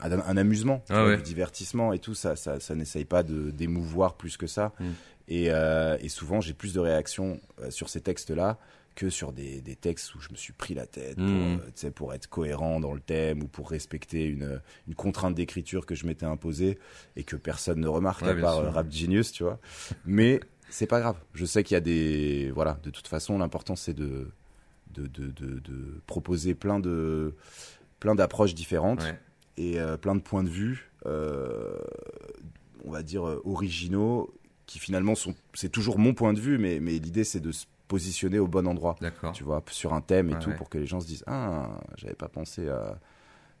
[0.00, 1.16] un, un amusement, Ah ouais.
[1.16, 2.14] du divertissement et tout.
[2.14, 4.72] Ça, ça, ça n'essaye pas de d'émouvoir plus que ça.
[4.80, 4.84] Mm.
[5.28, 8.58] Et, euh, et souvent, j'ai plus de réactions euh, sur ces textes-là
[8.94, 11.60] que sur des, des textes où je me suis pris la tête pour, Mm.
[11.60, 15.86] euh, sais, pour être cohérent dans le thème ou pour respecter une, une contrainte d'écriture
[15.86, 16.78] que je m'étais imposée
[17.16, 18.72] et que personne ne remarque Ouais, à part sûr.
[18.72, 19.58] Rap Genius, tu vois.
[20.04, 21.16] Mais c'est pas grave.
[21.32, 22.50] Je sais qu'il y a des.
[22.54, 24.30] Voilà, de toute façon, l'important c'est de,
[24.92, 27.34] de, de, de, de proposer plein de
[27.98, 29.18] plein d'approches différentes Ouais.
[29.62, 31.76] Et euh, plein de points de vue, euh,
[32.84, 34.32] on va dire euh, originaux,
[34.66, 35.34] qui finalement sont.
[35.54, 38.66] C'est toujours mon point de vue, mais, mais l'idée c'est de se positionner au bon
[38.66, 39.32] endroit, D'accord.
[39.32, 40.56] tu vois, sur un thème et tout, ouais.
[40.56, 42.98] pour que les gens se disent Ah, j'avais pas pensé à.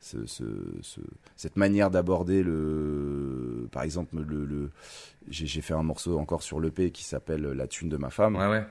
[0.04, 0.42] Ce, ce,
[0.80, 0.98] ce-
[1.36, 4.70] cette manière d'aborder le par exemple le,
[5.28, 8.48] j'ai fait un morceau encore sur l'EP qui s'appelle la thune de ma femme Ouais,
[8.48, 8.66] ouais.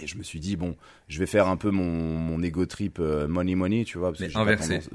[0.00, 0.76] Et je me suis dit, bon,
[1.08, 4.08] je vais faire un peu mon, mon ego trip euh, money money, tu vois.
[4.10, 4.78] Parce Mais que inversé.
[4.80, 4.88] tendance-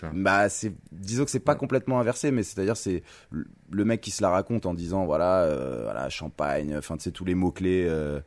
[0.00, 0.10] vois.
[0.14, 4.22] Bah, c'est, disons que c'est pas complètement inversé, mais c'est-à-dire, c'est le- mec qui se
[4.22, 8.20] la raconte en disant, voilà, euh, voilà, champagne, enfin, tu sais, tous les mots-clés, euh,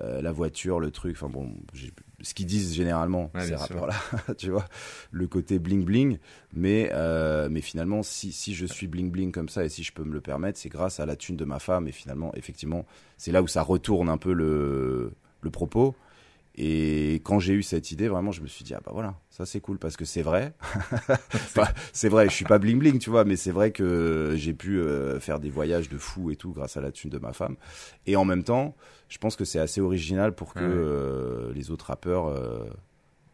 [0.00, 1.54] euh, la voiture, le truc, enfin bon,
[2.20, 3.94] ce qu'ils disent généralement, Ouais, ces rappeurs-là,
[4.38, 4.66] tu vois,
[5.10, 6.18] le côté bling bling,
[6.52, 9.92] mais, euh, mais finalement, si, si je suis bling bling comme ça et si je
[9.92, 12.84] peux me le permettre, c'est grâce à la thune de ma femme, et finalement, effectivement,
[13.16, 15.12] c'est là où ça retourne un peu le,
[15.46, 15.94] le propos.
[16.58, 19.44] Et quand j'ai eu cette idée, vraiment, je me suis dit, ah bah voilà, ça
[19.44, 20.54] c'est cool parce que c'est vrai.
[21.34, 24.54] Enfin, c'est vrai, je suis pas bling bling, tu vois, mais c'est vrai que j'ai
[24.54, 27.34] pu euh, faire des voyages de fou et tout grâce à la thune de ma
[27.34, 27.56] femme.
[28.06, 28.74] Et en même temps,
[29.10, 32.64] je pense que c'est assez original pour que Ouais, euh, les autres rappeurs euh,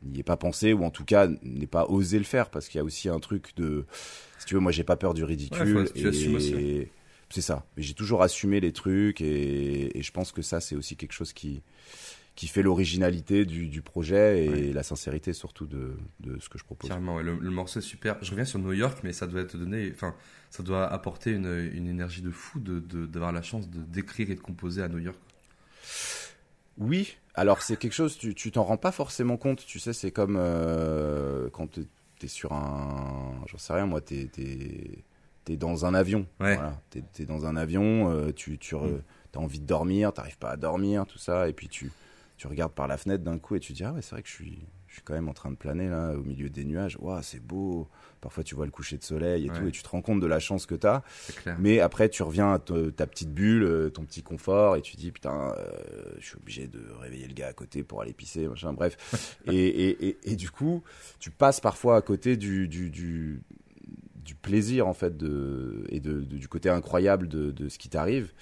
[0.02, 2.78] n'y aient pas pensé ou en tout cas n'aient pas osé le faire parce qu'il
[2.78, 3.84] y a aussi un truc de,
[4.38, 5.78] si tu veux, moi j'ai pas peur du ridicule.
[5.78, 6.90] Ouais, et
[7.32, 7.66] c'est ça.
[7.76, 11.32] J'ai toujours assumé les trucs et, et je pense que ça c'est aussi quelque chose
[11.32, 11.62] qui
[12.34, 14.72] qui fait l'originalité du, du projet et Ouais.
[14.72, 16.90] la sincérité surtout de, de ce que je propose.
[16.90, 18.16] Ouais, le, le morceau est super.
[18.22, 20.14] Je reviens sur New York, mais ça doit te donner, enfin,
[20.48, 24.30] ça doit apporter une, une énergie de fou de de- d'avoir la chance de d'écrire
[24.30, 25.18] et de composer à New York.
[26.78, 30.10] Oui, alors c'est quelque chose, tu tu t'en rends pas forcément compte, tu sais, c'est
[30.10, 31.82] comme euh, quand t'es
[32.22, 35.04] es sur un, j'en sais rien moi, t'es t'es
[35.44, 36.54] t'es dans un avion, Ouais.
[36.54, 39.00] voilà, t'es es dans un avion, euh, tu tu re-
[39.32, 41.90] t'as envie de dormir, t'arrives pas à dormir, tout ça, et puis tu
[42.38, 44.28] tu regardes par la fenêtre d'un coup et tu dis ah ouais c'est vrai que
[44.28, 46.98] je suis je suis quand même en train de planer là au milieu des nuages,
[47.00, 47.88] waouh c'est beau,
[48.20, 49.56] parfois tu vois le coucher de soleil et Ouais.
[49.58, 51.00] tout, et tu te rends compte de la chance que t'as.
[51.58, 54.96] Mais après, tu reviens à te- ta petite bulle, euh, ton petit confort, et tu
[54.96, 58.46] dis putain, euh, je suis obligé de réveiller le gars à côté pour aller pisser,
[58.48, 58.74] machin.
[58.74, 58.98] Bref.
[59.46, 59.54] et,
[59.88, 60.82] et, et, et du coup,
[61.20, 63.40] tu passes parfois à côté du, du, du,
[64.24, 67.88] du plaisir en fait de, et de, de- du côté incroyable de, de ce qui
[67.88, 68.32] t'arrive.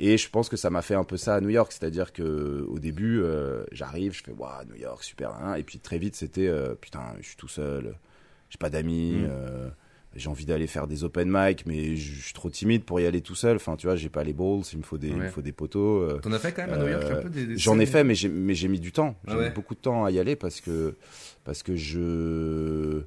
[0.00, 2.64] Et je pense que ça m'a fait un peu ça à New York, c'est-à-dire que
[2.68, 6.16] au début, euh, j'arrive, je fais waouh New York super, hein, et puis très vite
[6.16, 7.94] c'était euh, putain, je suis tout seul,
[8.50, 9.12] j'ai pas d'amis.
[9.22, 9.28] Mm.
[9.30, 9.68] euh,
[10.16, 13.20] j'ai envie d'aller faire des open mic, mais je suis trop timide pour y aller
[13.20, 13.56] tout seul.
[13.56, 15.50] Enfin, tu vois, j'ai pas les balls, il me faut des, il me faut des
[15.50, 16.06] poteaux.
[16.20, 18.04] T'en as fait quand même à New York un peu des, des J'en ai fait,
[18.04, 19.16] mais j'ai, mais j'ai mis du temps.
[19.26, 20.94] J'ai Ah ouais mis beaucoup de temps à y aller parce que,
[21.42, 23.02] parce que je,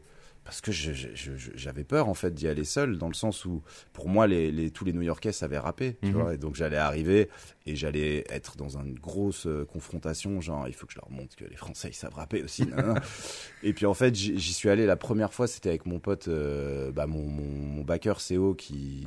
[0.47, 4.27] parce que j'avais peur en fait d'y aller seul, dans le sens où, pour moi,
[4.27, 6.13] les, les- tous les New-Yorkais savaient rapper, tu Mhm.
[6.13, 7.27] vois, et donc j'allais arriver
[7.65, 11.35] et j'allais être dans une grosse euh, confrontation, genre il faut que je leur montre
[11.35, 12.63] que les Français ils savent rapper aussi.
[13.61, 16.91] et puis en fait, j'y suis allé la première fois, c'était avec mon pote, euh,
[16.93, 19.05] bah, mon, mon, mon backer CO qui,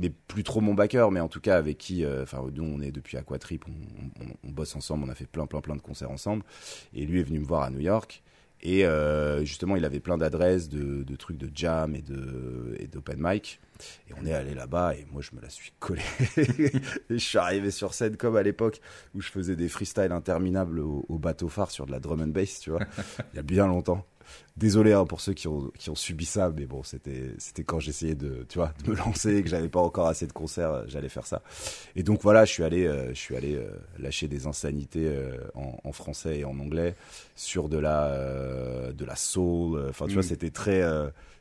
[0.00, 2.80] n'est plus trop mon backer, mais en tout cas avec qui, euh, enfin nous on
[2.80, 5.82] est depuis Aquatrip, on, on, on bosse ensemble, on a fait plein plein plein de
[5.82, 6.44] concerts ensemble,
[6.94, 8.22] et lui est venu me voir à New York,
[8.62, 12.86] et euh, justement il avait plein d'adresses de, de trucs de jam et de et
[12.86, 13.60] d'open mic,
[14.08, 16.02] et on est allé là-bas et moi je me la suis collé,
[16.36, 16.70] et
[17.10, 18.80] je suis arrivé sur scène comme à l'époque
[19.14, 22.28] où je faisais des freestyles interminables au, au bateau phare sur de la drum and
[22.28, 22.82] bass, tu vois,
[23.32, 24.04] il y a bien longtemps.
[24.56, 27.78] Désolé hein, pour ceux qui ont, qui ont subi ça, mais bon, c'était c'était quand
[27.78, 30.72] j'essayais de, tu vois, de me lancer et que j'avais pas encore assez de concerts,
[30.72, 31.42] euh, j'allais faire ça.
[31.94, 33.68] Et donc voilà, je suis allé, euh, je suis allé euh,
[34.00, 36.96] lâcher des insanités euh, en, en français et en anglais
[37.36, 39.86] sur de la de la soul.
[39.88, 40.26] Enfin, tu vois, Mm.
[40.26, 40.82] c'était très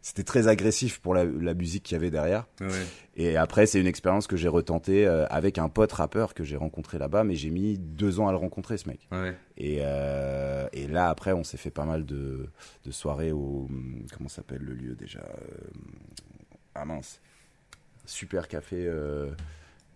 [0.01, 2.47] c'était très agressif pour la, la musique qu'il y avait derrière.
[2.61, 2.67] Ouais.
[3.15, 6.55] Et après, c'est une expérience que j'ai retentée euh, avec un pote rappeur que j'ai
[6.55, 9.07] rencontré là-bas, mais j'ai mis deux ans à le rencontrer, ce mec.
[9.11, 9.35] Ouais.
[9.57, 12.49] Et, euh, et là, après, on s'est fait pas mal de,
[12.85, 13.67] de soirées au.
[14.15, 15.23] Comment s'appelle le lieu déjà
[16.75, 17.19] Ah mince.
[18.05, 19.31] Super café euh,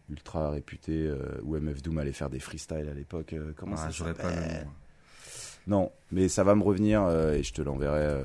[0.09, 3.33] ultra réputé euh, où MF Doom allait faire des freestyles à l'époque.
[3.33, 4.71] Euh, comment Ah, ça j'aurais pas le s'appelle nom.
[5.67, 8.21] Non, mais ça va me revenir euh, et je te l'enverrai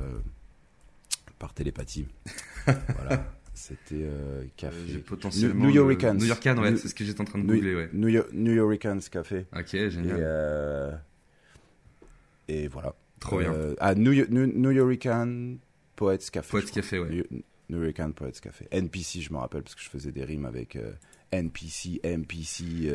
[1.39, 2.07] par télépathie.
[2.65, 3.33] voilà.
[3.55, 4.77] C'était euh, café.
[4.87, 5.65] J'ai potentiellement.
[5.65, 6.15] New Yorkans.
[6.15, 7.91] New Yorkans, ouais, New- c'est ce que j'étais en train de New, googler, ouais.
[7.93, 9.47] New, Yo- New Yorkans Café.
[9.57, 10.19] Ok, Et, génial.
[10.21, 10.93] euh,
[12.49, 12.95] et voilà.
[13.19, 13.53] Trop bien.
[13.53, 15.59] Euh, ah, New, New, New
[15.97, 16.51] Poets Café.
[16.51, 16.71] Poets.
[16.71, 17.09] Café, ouais.
[17.09, 17.25] New,
[17.71, 18.69] New York Poets Café.
[18.71, 20.93] NPC, je me rappelle parce que je faisais des rimes avec euh,
[21.33, 22.89] NPC, MPC,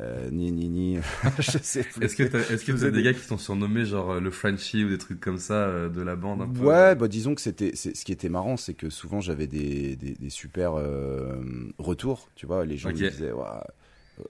[0.00, 0.98] euh, euh, ni ni ni.
[1.38, 2.04] je sais plus.
[2.04, 4.84] Est-ce que t'as est-ce que faisais des gars qui sont surnommés genre euh, le Frenchie
[4.84, 7.40] ou des trucs comme ça euh, de la bande un peu Ouais, bah disons que
[7.40, 11.36] c'était, ce qui était marrant, c'est que souvent j'avais des, des, des super euh,
[11.78, 12.96] retours, tu vois, les gens Ok.
[12.98, 13.66] ils disaient, Ouah,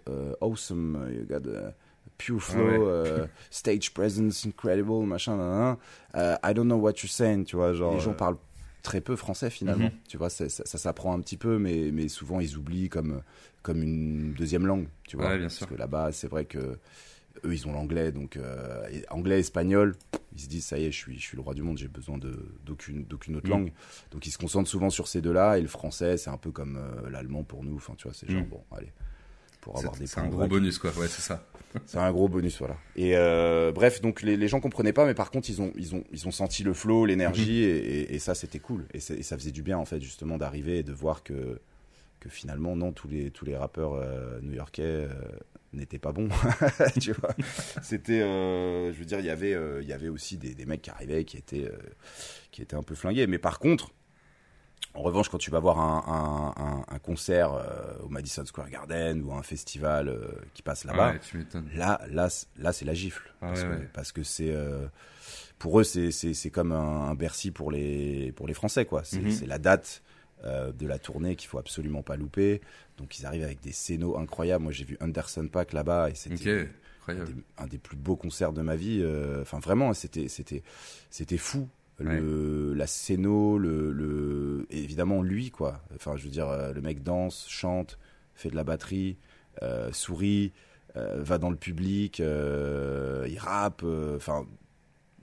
[0.08, 1.72] euh, awesome, you got a
[2.18, 2.78] pure Ah flow, ouais.
[2.80, 5.76] euh, stage presence incredible, machin, nan, nan.
[6.16, 8.38] Euh, I don't know what you're saying, tu vois, genre les gens euh, parlent
[8.86, 9.98] très peu français finalement, Mhm.
[10.08, 13.20] tu vois, ça, ça s'apprend un petit peu, mais, mais souvent ils oublient comme,
[13.62, 15.66] comme une deuxième langue, tu vois, Ouais, bien parce sûr.
[15.66, 16.58] que là-bas c'est vrai que
[17.44, 19.94] eux ils ont l'anglais donc euh, anglais espagnol
[20.34, 21.86] ils se disent ça y est je suis je suis le roi du monde j'ai
[21.88, 22.16] besoin
[22.64, 23.52] d'aucune d'aucune autre Mm.
[23.52, 23.72] langue
[24.10, 26.50] donc ils se concentrent souvent sur ces deux là et le français c'est un peu
[26.50, 28.48] comme euh, l'allemand pour nous enfin tu vois c'est genre Mm.
[28.48, 28.90] bon allez
[29.66, 31.44] pour avoir C'est des c'est un gros bonus quoi, ouais, c'est ça.
[31.86, 32.76] c'est un gros bonus voilà.
[32.94, 35.94] Et euh, bref donc les, les gens comprenaient pas mais par contre ils ont ils
[35.96, 37.68] ont ils ont senti le flow l'énergie Mhm.
[37.68, 38.86] et, et- et ça c'était cool.
[38.94, 41.60] Et, ça faisait du bien en fait justement d'arriver et de voir que
[42.20, 45.08] que finalement non tous les tous les rappeurs euh, new-yorkais euh,
[45.72, 46.28] n'étaient pas bons.
[47.00, 47.34] Tu vois.
[47.82, 50.90] C'était je veux dire il y avait il y avait aussi des, des mecs qui
[50.90, 51.68] arrivaient qui étaient
[52.52, 53.26] qui étaient un peu flingués.
[53.26, 53.90] Mais par contre
[54.94, 58.70] en revanche, quand tu vas voir un, un- un- un concert euh, au Madison Square
[58.70, 61.18] Garden ou un festival euh, qui passe là-bas, Ouais.
[61.74, 63.30] Là, là, là, c'est la gifle.
[63.42, 64.24] Ah parce, ouais, que, ouais.
[64.24, 64.86] c'est, euh,
[65.58, 69.04] pour eux, c'est, c'est, c'est comme un, Bercy pour les, pour les Français, quoi.
[69.04, 69.46] C'est, Mhm.
[69.46, 70.02] la date
[70.44, 72.60] de la tournée qu'il faut absolument pas louper.
[72.98, 74.62] Donc, ils arrivent avec des scénos incroyables.
[74.64, 76.68] Moi, j'ai vu Anderson Pack là-bas et c'était Ok,
[77.16, 79.00] un des, un des plus beaux concerts de ma vie.
[79.02, 80.62] euh, Enfin, vraiment, c'était, c'était,
[81.10, 81.68] c'était fou.
[81.98, 85.82] Le, la scéno, le, le, évidemment lui, quoi.
[85.94, 87.98] Enfin, je veux dire, euh, le mec danse, chante,
[88.34, 89.16] fait de la batterie,
[89.62, 90.52] euh, sourit,
[90.96, 94.46] euh, va dans le public, euh, il rappe, euh, enfin,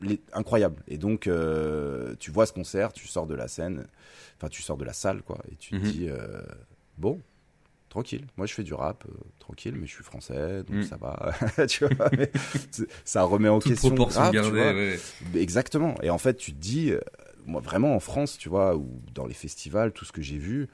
[0.01, 0.81] les- incroyable.
[0.87, 3.85] Et donc, euh, tu vois ce concert, tu sors de la scène,
[4.37, 5.81] enfin, tu sors de la salle, quoi, et tu Mhm.
[5.81, 6.41] te dis, euh,
[6.97, 7.21] bon,
[7.93, 8.25] tranquille.
[8.37, 10.83] Moi, je fais du rap, euh, tranquille, mais je suis français, donc Mhm.
[10.83, 11.31] ça va.
[11.67, 12.31] tu vois, mais
[13.05, 13.93] ça remet en Toute question.
[13.93, 14.73] grave, tu gardée, vois.
[14.73, 14.99] ouais.
[15.35, 15.93] Exactement.
[16.01, 16.99] Et en fait, tu te dis, euh,
[17.45, 20.67] moi vraiment en France, tu vois, ou dans les festivals, tout ce que j'ai vu.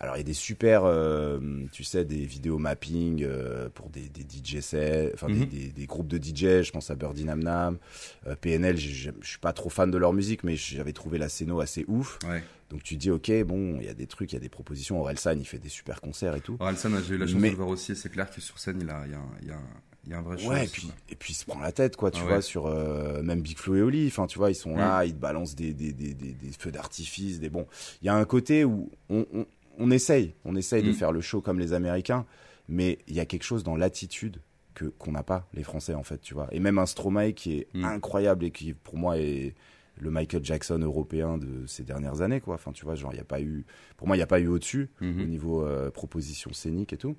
[0.00, 1.38] Alors il y a des super, euh,
[1.72, 5.46] tu sais, des vidéos mapping euh, pour des, des DJ sets, enfin des- Mhm.
[5.46, 6.62] des, des groupes de DJ.
[6.62, 7.78] Je pense à Birdie Nam Nam,
[8.26, 8.76] euh, PNL.
[8.76, 12.18] Je suis pas trop fan de leur musique, mais j'avais trouvé la scéno assez ouf.
[12.28, 12.42] Ouais.
[12.70, 14.48] Donc tu te dis, ok, bon, il y a des trucs, il y a des
[14.48, 15.00] propositions.
[15.00, 16.56] Orelsan, il fait des super concerts et tout.
[16.58, 18.78] Orelsan, j'ai eu la chance Mais- de le voir aussi, c'est clair que sur scène,
[18.80, 19.60] il a, il y a, il y a, un-
[20.06, 20.44] il y a un vrai.
[20.46, 22.42] Ouais, et puis, et puis il se prend la tête, quoi, tu Ah vois, ouais.
[22.42, 24.78] sur euh, même Big Flo et Oli, enfin, tu vois, ils sont Mm.
[24.78, 27.66] là, ils te balancent des, des, des, des, des feux d'artifice, des bons.
[28.02, 29.46] Il y a un côté où on, on,
[29.78, 30.94] on essaye, on essaye de Mm.
[30.94, 32.24] faire le show comme les Américains,
[32.68, 34.40] mais il y a quelque chose dans l'attitude
[34.74, 36.48] que qu'on n'a pas, les Français, en fait, tu vois.
[36.52, 37.84] Et même un Stromae qui est Mm.
[37.84, 39.54] incroyable et qui, pour moi, est
[39.98, 42.56] le Michael Jackson européen de ces dernières années, quoi.
[42.56, 43.64] Enfin, tu vois, genre, il n'y a pas eu,
[43.96, 45.22] pour moi, il n'y a pas eu au-dessus Mhm.
[45.22, 47.16] au niveau euh, proposition scénique et tout,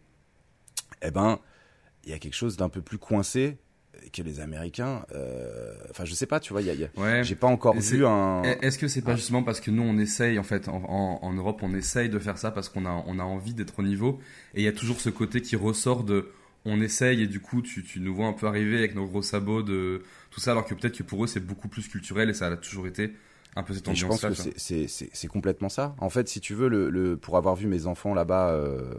[1.02, 1.40] eh ben,
[2.06, 3.58] il y a quelque chose d'un peu plus coincé
[4.14, 5.06] que les Américains.
[5.14, 7.24] euh, Enfin, je sais pas, tu vois, y a, y a- Ouais.
[7.24, 8.44] j'ai pas encore vu un.
[8.44, 11.34] Est-ce que c'est pas justement parce que nous on essaye en fait en, en- en
[11.34, 14.20] Europe on essaye de faire ça parce qu'on a on a envie d'être au niveau
[14.54, 16.30] et il y a toujours ce côté qui ressort de
[16.66, 19.22] on essaye et du coup tu, tu nous vois un peu arriver avec nos gros
[19.22, 22.34] sabots de tout ça alors que peut-être que pour eux c'est beaucoup plus culturel et
[22.34, 23.14] ça a toujours été
[23.56, 24.30] un peu cette Et je ambiance pense là.
[24.30, 25.96] que c'est- c'est c'est- c'est complètement ça.
[26.00, 28.94] En fait, si tu veux, le, le- pour avoir vu mes enfants là-bas euh,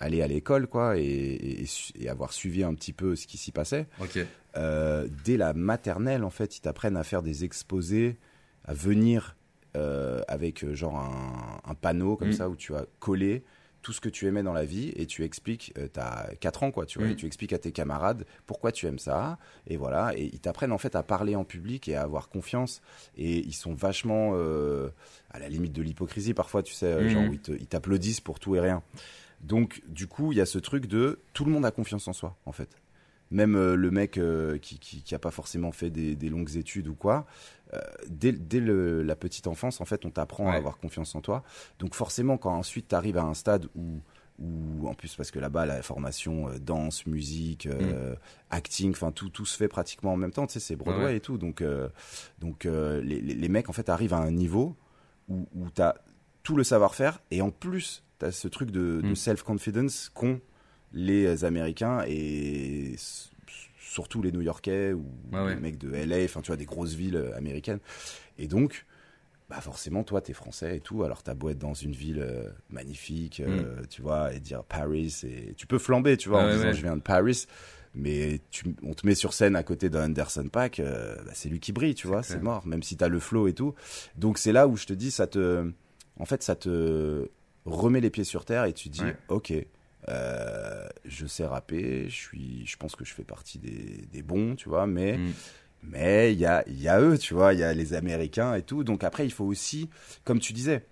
[0.00, 1.64] aller à l'école, quoi, et,
[2.08, 3.86] avoir suivi un petit peu ce qui s'y passait,
[4.56, 8.16] euh, dès la maternelle, en fait, ils t'apprennent à faire des exposés,
[8.64, 9.36] à venir
[9.76, 12.32] euh, avec euh, genre un, un panneau comme Mm.
[12.32, 13.44] ça où tu as collé
[13.82, 16.70] tout ce que tu aimais dans la vie et tu expliques, tu as 4 ans
[16.70, 17.12] quoi, tu vois, Mm.
[17.12, 20.72] et tu expliques à tes camarades pourquoi tu aimes ça, et voilà, et ils t'apprennent
[20.72, 22.82] en fait à parler en public et à avoir confiance,
[23.16, 24.88] et ils sont vachement euh,
[25.30, 27.08] à la limite de l'hypocrisie parfois, tu sais, euh, Mm.
[27.08, 28.82] genre où ils t'applaudissent pour tout et rien.
[29.40, 32.12] Donc du coup, il y a ce truc de tout le monde a confiance en
[32.12, 32.68] soi en fait
[33.32, 36.56] même euh, le mec euh, qui, qui, qui a pas forcément fait des, des longues
[36.56, 37.26] études ou quoi,
[37.74, 40.50] euh, dès, dès le- la petite enfance, en fait, on t'apprend Ouais.
[40.50, 41.44] à avoir confiance en toi.
[41.78, 44.00] Donc forcément, quand ensuite tu arrives à un stade où,
[44.84, 48.16] en plus, parce que là-bas, la formation euh, danse, musique, euh,
[48.50, 51.16] acting, enfin tout, tout se fait pratiquement en même temps, tu sais, c'est Broadway Ouais.
[51.18, 51.38] et tout.
[51.38, 51.88] Donc, euh,
[52.40, 54.74] donc les, les, les mecs, en fait, arrivent à un niveau
[55.28, 55.94] où, où tu as
[56.42, 59.16] tout le savoir-faire et en plus, tu as ce truc de, de Mm.
[59.16, 60.40] self-confidence qu'ont
[60.92, 62.94] les Américains et
[63.78, 65.54] surtout les New-Yorkais ou Ah ouais.
[65.54, 67.80] les mecs de LA, enfin tu vois des grosses villes euh, américaines.
[68.38, 68.86] Et donc
[69.48, 71.02] bah forcément, toi, t'es français et tout.
[71.02, 75.12] Alors, t'as beau être dans une ville euh, magnifique, euh, tu vois, et dire Paris,
[75.24, 76.44] et tu peux flamber, tu vois, Mm.
[76.44, 76.72] En ouais, disant ouais.
[76.74, 77.46] je viens de Paris.
[77.92, 81.48] Mais tu, on te met sur scène à côté d'un Anderson Pack, euh, bah, c'est
[81.48, 82.64] lui qui brille, tu vois, c'est mort.
[82.64, 83.74] Même si t'as le flow et tout.
[84.16, 85.68] Donc c'est là où je te dis, ça te,
[86.20, 87.28] en fait, ça te
[87.66, 89.16] remet les pieds sur terre et tu dis, Ouais.
[89.28, 89.52] ok,
[90.08, 94.56] euh, je sais rapper, je suis, je pense que je fais partie des, des bons,
[94.56, 95.30] tu vois, mais Mm.
[95.82, 98.62] mais il y a, y a eux, tu vois, il y a les Américains et
[98.62, 98.84] tout.
[98.84, 99.88] Donc après, il faut aussi,
[100.24, 100.84] comme tu disais,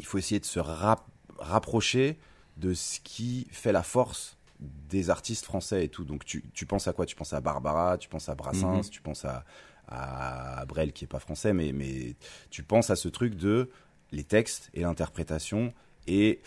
[0.00, 1.06] il faut essayer de se rap-
[1.38, 2.18] rapprocher
[2.58, 6.04] de ce qui fait la force des artistes français et tout.
[6.04, 7.06] Donc tu, tu penses à quoi?
[7.06, 8.90] Tu penses à Barbara, tu penses à Brassens, Mhm.
[8.90, 9.44] tu penses à,
[9.88, 12.14] à Brel qui est pas français, mais, mais
[12.50, 13.70] tu penses à ce truc de
[14.12, 15.72] les textes et l'interprétation
[16.06, 16.40] et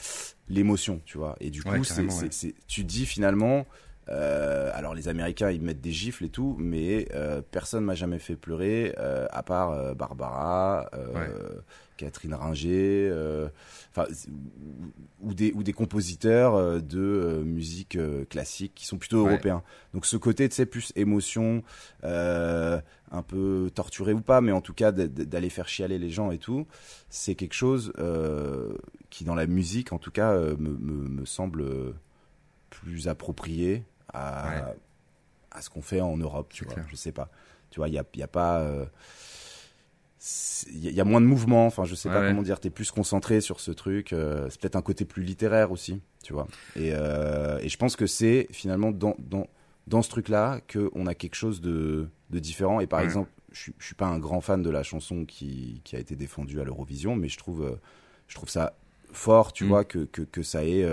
[0.49, 1.35] l'émotion, tu vois.
[1.39, 3.65] Et du Ouais, coup, c'est, tu dis finalement,
[4.09, 8.19] euh, alors les Américains ils mettent des gifles et tout, mais euh, personne m'a jamais
[8.19, 11.29] fait pleurer euh, à part euh, Barbara, Ouais.
[11.97, 13.47] Catherine Ringer, euh,
[13.91, 14.05] enfin
[15.21, 17.97] ou, des ou des compositeurs euh, de euh, musique
[18.29, 19.29] classique qui sont plutôt Ouais.
[19.31, 19.63] européens.
[19.93, 21.63] Donc ce côté tu sais plus émotion,
[22.03, 26.37] un peu torturé ou pas, mais en tout cas d'aller faire chialer les gens et
[26.37, 26.67] tout,
[27.09, 27.93] c'est quelque chose
[29.09, 31.65] qui dans la musique en tout cas me, me, me semble
[32.69, 33.83] plus approprié
[34.13, 34.75] à, Ouais.
[35.51, 36.73] à ce qu'on fait en Europe, tu vois.
[36.73, 36.85] clair.
[36.89, 37.29] Je sais pas.
[37.71, 38.59] Tu vois, il y a, il y a pas.
[38.61, 38.85] euh,
[40.73, 42.29] Il y, a- moins de mouvement, enfin je sais pas ouais.
[42.29, 45.71] comment dire, t'es plus concentré sur ce truc, euh, c'est peut-être un côté plus littéraire
[45.71, 46.47] aussi, tu vois.
[46.75, 49.45] Et, euh, et je pense que c'est finalement dans, dans,
[49.85, 52.79] dans ce truc-là qu'on a quelque chose de, de différent.
[52.79, 53.05] Et par Ouais.
[53.05, 55.99] exemple, je, suis- je suis pas un grand fan de la chanson qui, qui a
[55.99, 57.75] été défendue à l'Eurovision, mais je trouve, euh,
[58.27, 58.73] je trouve ça
[59.11, 59.67] fort, tu Mm.
[59.67, 60.83] vois, que, que, que ça ait...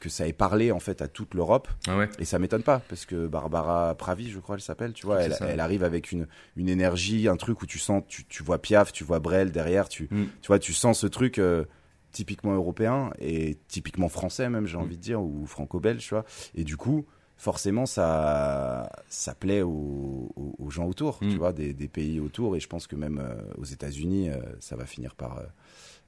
[0.00, 2.08] que ça ait parlé en fait à toute l'Europe Ah ouais.
[2.18, 5.60] et ça m'étonne pas parce que Barbara Pravi je crois elle s'appelle tu vois elle,
[5.60, 6.26] arrive avec une,
[6.56, 9.88] une énergie un truc où tu sens tu, tu vois Piaf tu vois Brel derrière
[9.88, 10.24] tu, Mm.
[10.42, 11.64] tu vois tu sens ce truc euh,
[12.12, 14.80] typiquement européen et typiquement français même j'ai Mm.
[14.80, 16.24] envie de dire ou franco-belge tu vois
[16.54, 17.04] et du coup
[17.36, 21.28] forcément ça ça plaît aux, aux- aux gens autour Mm.
[21.30, 24.36] tu vois des, des pays autour et je pense que même euh, aux États-Unis euh,
[24.60, 25.42] ça va finir par euh,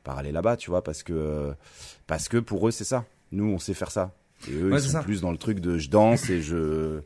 [0.03, 1.55] par aller là-bas tu vois parce que
[2.07, 4.15] parce que pour eux c'est ça nous on sait faire ça
[4.49, 5.03] et eux Ouais, ils sont ça.
[5.03, 7.01] plus dans le truc de je danse et je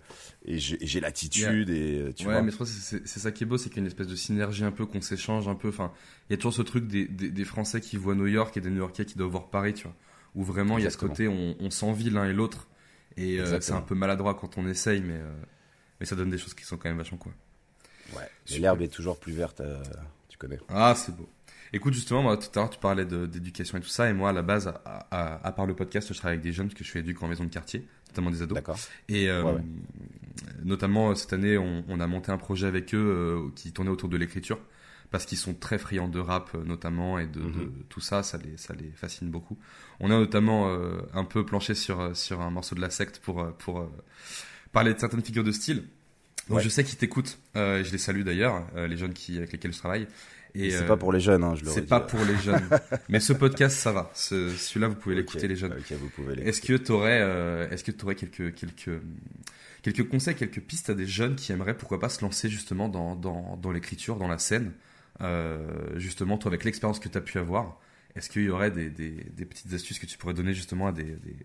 [0.44, 3.32] et j'ai et l'attitude et euh, tu ouais, vois mais je pense que c'est ça
[3.32, 5.48] qui est beau, c'est qu'il y a une espèce de synergie un peu qu'on s'échange
[5.48, 5.68] un peu.
[5.68, 5.92] Enfin,
[6.28, 8.60] il y a toujours ce truc des, des, des Français qui voient New York et
[8.60, 9.96] des New Yorkais qui doivent voir Paris, tu vois.
[10.36, 12.68] Où vraiment il y a ce côté on, on s'envie l'un et l'autre.
[13.16, 15.32] Et euh, c'est un peu maladroit quand on essaye, mais, euh,
[15.98, 17.32] mais ça donne des choses qui sont quand même vachement quoi.
[18.16, 19.82] ouais l'herbe est toujours plus verte euh,
[20.28, 21.28] tu connais Ah, c'est beau.
[21.72, 24.08] Écoute, justement, moi, tout à l'heure, tu parlais d'éducation et tout ça.
[24.08, 26.52] Et moi, à la base, à, à- à part le podcast, je travaille avec des
[26.52, 28.54] jeunes parce que je suis éduque en maison de quartier, notamment des ados.
[28.54, 29.62] d'accord Et euh, Ouais, ouais.
[30.64, 33.90] notamment, euh, cette année, on, on a monté un projet avec eux euh, qui tournait
[33.90, 34.58] autour de l'écriture.
[35.10, 37.52] Parce qu'ils sont très friands de rap, euh, notamment, et de, Mhm.
[37.52, 39.56] de tout ça, ça les, ça les fascine beaucoup.
[40.00, 43.20] On a notamment euh, un peu planché sur, euh, sur un morceau de la secte
[43.20, 43.88] pour, pour
[44.72, 45.84] parler de certaines figures de style.
[46.48, 46.62] Donc Ouais.
[46.62, 49.72] je sais qu'ils t'écoutent, euh, je les salue d'ailleurs, euh, les jeunes qui, avec lesquels
[49.72, 50.06] je travaille.
[50.58, 52.68] Et, c'est euh, pas pour les jeunes hein, je le c'est pas pour les jeunes.
[53.08, 54.10] Mais ce podcast, ça va.
[54.14, 55.72] Ce- Celui-là, vous pouvez l'écouter, les jeunes.
[55.72, 57.20] ok vous pouvez Est-ce que tu aurais,
[57.70, 59.00] est-ce que tu aurais quelques, quelques,
[59.82, 63.14] quelques conseils, quelques pistes à des jeunes qui aimeraient, pourquoi pas, se lancer justement dans,
[63.14, 64.72] dans, dans l'écriture, dans la scène,
[65.20, 65.58] euh,
[65.96, 67.78] justement, toi, avec l'expérience que tu as pu avoir,
[68.14, 70.92] est-ce qu'il y aurait des, des, des petites astuces que tu pourrais donner justement à
[70.92, 71.36] des, des,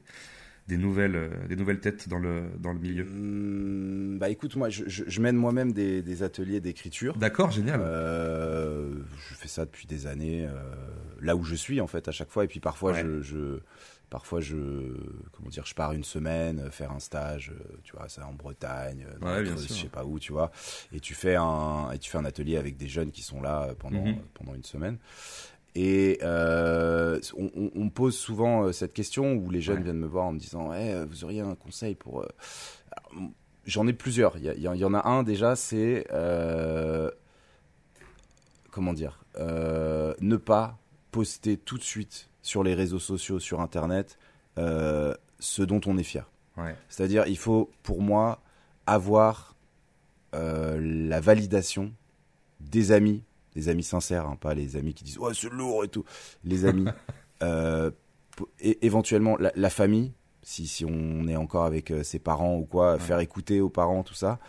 [0.67, 4.69] des nouvelles, euh, des nouvelles têtes dans le, dans le milieu Hum, bah écoute moi
[4.69, 7.81] je, je, je mène moi-même des, des ateliers d'écriture D'accord, génial.
[7.83, 8.93] Euh,
[9.29, 10.51] je fais ça depuis des années, euh,
[11.21, 12.43] là où je suis en fait à chaque fois.
[12.43, 13.01] Et puis parfois Ouais.
[13.03, 13.59] je, je,
[14.09, 14.55] parfois je,
[15.31, 18.33] comment dire, je pars une semaine euh, faire un stage, euh, tu vois, ça en
[18.33, 20.51] Bretagne, dans Ouais, bien je sais pas où, tu vois.
[20.93, 23.73] Et tu fais un, et tu fais un atelier avec des jeunes qui sont là
[23.79, 24.15] pendant Mhm.
[24.33, 24.97] pendant une semaine.
[25.75, 29.83] Et euh, on, on- pose souvent euh, cette question où les jeunes Ouais.
[29.83, 32.27] viennent me voir en me disant, Eh, euh, vous auriez un conseil pour euh,
[33.65, 34.37] J'en ai plusieurs.
[34.37, 37.09] Il y, en- il y en a un déjà, c'est euh,
[38.71, 40.77] comment dire, euh, ne pas
[41.11, 44.17] poster tout de suite sur les réseaux sociaux, sur Internet,
[44.57, 46.29] ce dont on est fier.
[46.57, 46.75] Ouais.
[46.89, 48.41] C'est-à-dire, il faut, pour moi,
[48.87, 49.55] avoir
[50.33, 51.91] la validation
[52.59, 53.23] des amis,
[53.55, 56.03] des amis sincères, hein, pas les amis qui disent ouais c'est lourd et tout,
[56.43, 56.85] les amis,
[57.43, 57.91] euh,
[58.59, 62.65] et éventuellement la, la famille, si, si on est encore avec euh, ses parents ou
[62.65, 64.39] quoi, faire écouter aux parents tout ça,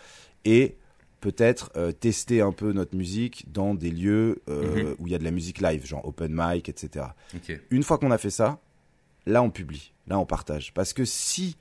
[0.45, 0.77] et
[1.21, 4.97] peut-être euh, tester un peu notre musique dans des lieux euh, Mhm.
[4.99, 7.07] où il y a de la musique live, genre open mic, etc
[7.71, 8.59] une fois qu'on a fait ça,
[9.27, 10.73] là on publie, là on partage.
[10.75, 11.57] Parce que si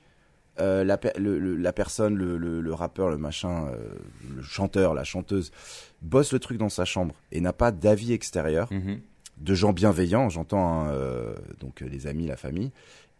[0.60, 3.94] euh, la, per- le- le- la personne, le, le- rappeur, le machin, euh,
[4.36, 5.50] le chanteur, la chanteuse,
[6.02, 9.00] bosse le truc dans sa chambre et n'a pas d'avis extérieur, Mhm.
[9.38, 12.70] de gens bienveillants, j'entends hein, euh, donc les amis, la famille,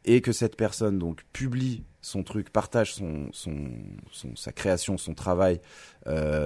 [0.04, 3.68] et que cette personne donc publie son truc, partage son, son,
[4.10, 5.60] son- sa création, son travail,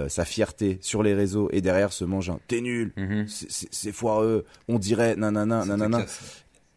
[0.09, 3.27] sa fierté sur les réseaux et derrière se mange un t'es nul, Mhm.
[3.27, 6.05] c'est- foireux, on dirait nanana, nanana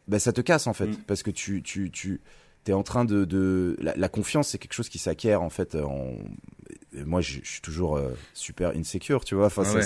[0.08, 0.96] ben, ça te casse en fait Mm.
[1.06, 2.22] parce que tu tu tu
[2.70, 5.74] t'es en train de de la, la confiance c'est quelque chose qui s'acquiert en fait
[5.74, 6.14] en
[6.96, 9.84] et moi je, je suis toujours euh, super insecure tu vois enfin Ah c'est- ouais.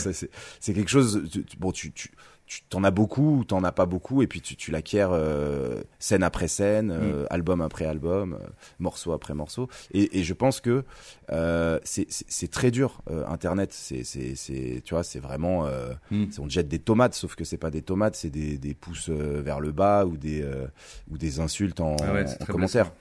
[0.73, 2.09] quelque chose tu- bon tu tu
[2.53, 5.81] tu t'en as beaucoup ou t'en as pas beaucoup et puis tu, tu l'acquiers euh,
[5.99, 6.91] scène après scène, Mm.
[7.01, 8.45] euh, album après album, euh,
[8.79, 9.67] morceau après morceau.
[9.93, 10.83] Et, et je pense que
[11.31, 12.07] euh, c'est-
[12.51, 13.73] très dur euh, Internet.
[13.73, 16.25] C'est c'est c'est tu vois c'est vraiment euh, Mm.
[16.39, 19.09] on te jette des tomates, sauf que c'est pas des tomates, c'est des, des pouces
[19.09, 20.67] vers le bas ou des euh,
[21.09, 22.85] ou des insultes en, Ah ouais, en commentaire.
[22.91, 22.97] blessant.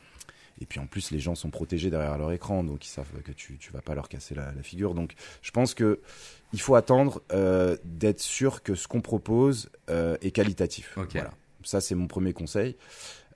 [0.61, 3.32] Et puis en plus, les gens sont protégés derrière leur écran, donc ils savent que
[3.32, 4.94] tu tu vas pas leur casser la, la figure.
[4.94, 6.00] Donc je pense que
[6.53, 10.96] il faut attendre euh, d'être sûr que ce qu'on propose euh, est qualitatif.
[11.12, 11.32] Voilà.
[11.64, 12.76] Ça c'est mon premier conseil.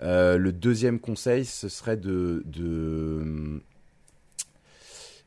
[0.03, 3.63] Euh, le deuxième conseil, ce serait de, de...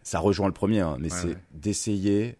[0.04, 1.38] ça rejoint le premier, hein, mais Ouais, c'est ouais.
[1.54, 2.36] d'essayer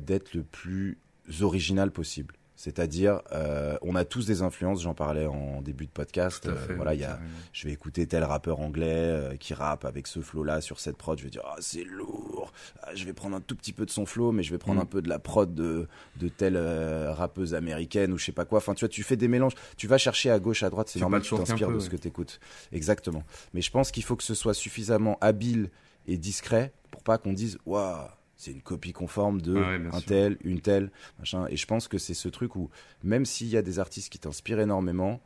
[0.00, 0.98] d'être le plus
[1.40, 2.34] original possible.
[2.62, 4.82] C'est-à-dire, euh, on a tous des influences.
[4.82, 6.46] J'en parlais en début de podcast.
[6.46, 7.28] Euh, fait, voilà, oui, il y a, carrément.
[7.52, 11.18] je vais écouter tel rappeur anglais euh, qui rappe avec ce flow-là sur cette prod.
[11.18, 12.52] Je vais dire, ah, c'est lourd.
[12.84, 14.78] Ah, je vais prendre un tout petit peu de son flow, mais je vais prendre
[14.78, 14.82] Mm.
[14.82, 15.88] un peu de la prod de,
[16.20, 18.58] de telle rappeuse américaine ou je sais pas quoi.
[18.58, 19.54] Enfin, tu vois, tu fais des mélanges.
[19.76, 20.88] Tu vas chercher à gauche, à droite.
[20.88, 21.80] C'est normal, tu t'inspires de ouais.
[21.80, 22.38] ce que tu écoutes.
[22.70, 23.24] Exactement.
[23.54, 25.68] Mais je pense qu'il faut que ce soit suffisamment habile
[26.06, 28.06] et discret pour pas qu'on dise, waouh.
[28.44, 30.04] C'est une copie conforme de ouais, un sûr.
[30.08, 30.90] tel, une telle,
[31.20, 31.46] machin.
[31.48, 32.70] Et je pense que c'est ce truc où,
[33.04, 35.20] même s'il y a des artistes qui t'inspirent énormément,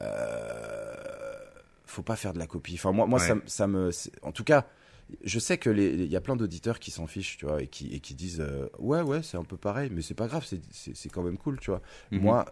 [0.00, 0.94] euh,
[1.86, 2.74] faut pas faire de la copie.
[2.74, 3.26] Enfin, moi, moi Ouais.
[3.26, 3.90] ça, me- ça me.
[3.90, 4.66] c'est- En tout cas,
[5.22, 7.94] je sais que il y a plein d'auditeurs qui s'en fichent, tu vois, et qui,
[7.94, 11.08] et qui disent euh, Ouais, ouais, c'est un peu pareil, mais c'est pas grave, c'est-
[11.10, 11.82] quand même cool, tu vois.
[12.12, 12.20] Mhm.
[12.22, 12.46] Moi,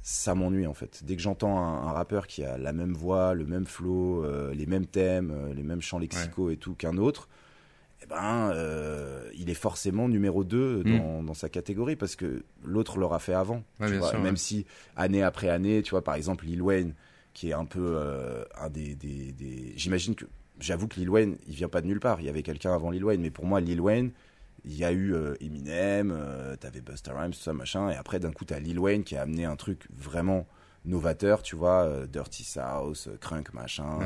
[0.00, 1.02] ça m'ennuie en fait.
[1.04, 4.52] Dès que j'entends un, un rappeur qui a la même voix, le même flow, euh,
[4.54, 7.28] les mêmes thèmes, euh, les mêmes chants lexicaux et tout qu'un autre,
[8.02, 12.98] eh ben, euh, il est forcément numéro 2 dans, dans sa catégorie parce que l'autre
[12.98, 13.62] l'aura fait avant.
[13.80, 14.10] Ouais, tu bien vois.
[14.10, 14.38] sûr, Et même ouais.
[14.38, 16.94] si année après année, tu vois, par exemple, Lil Wayne,
[17.32, 18.94] qui est un peu euh, un des.
[18.94, 20.24] des, des- J'imagine que.
[20.60, 22.20] J'avoue que Lil Wayne, il vient pas de nulle part.
[22.20, 24.12] Il y avait quelqu'un avant Lil Wayne, mais pour moi, Lil Wayne,
[24.64, 26.16] il y a eu euh, Eminem,
[26.60, 29.22] t'avais Busta Rhymes, tout ça, machin, et après, d'un coup, t'as Lil Wayne qui a
[29.22, 30.46] amené un truc vraiment
[30.84, 33.98] novateur, tu vois, euh, Dirty South, euh, Crunk, machin,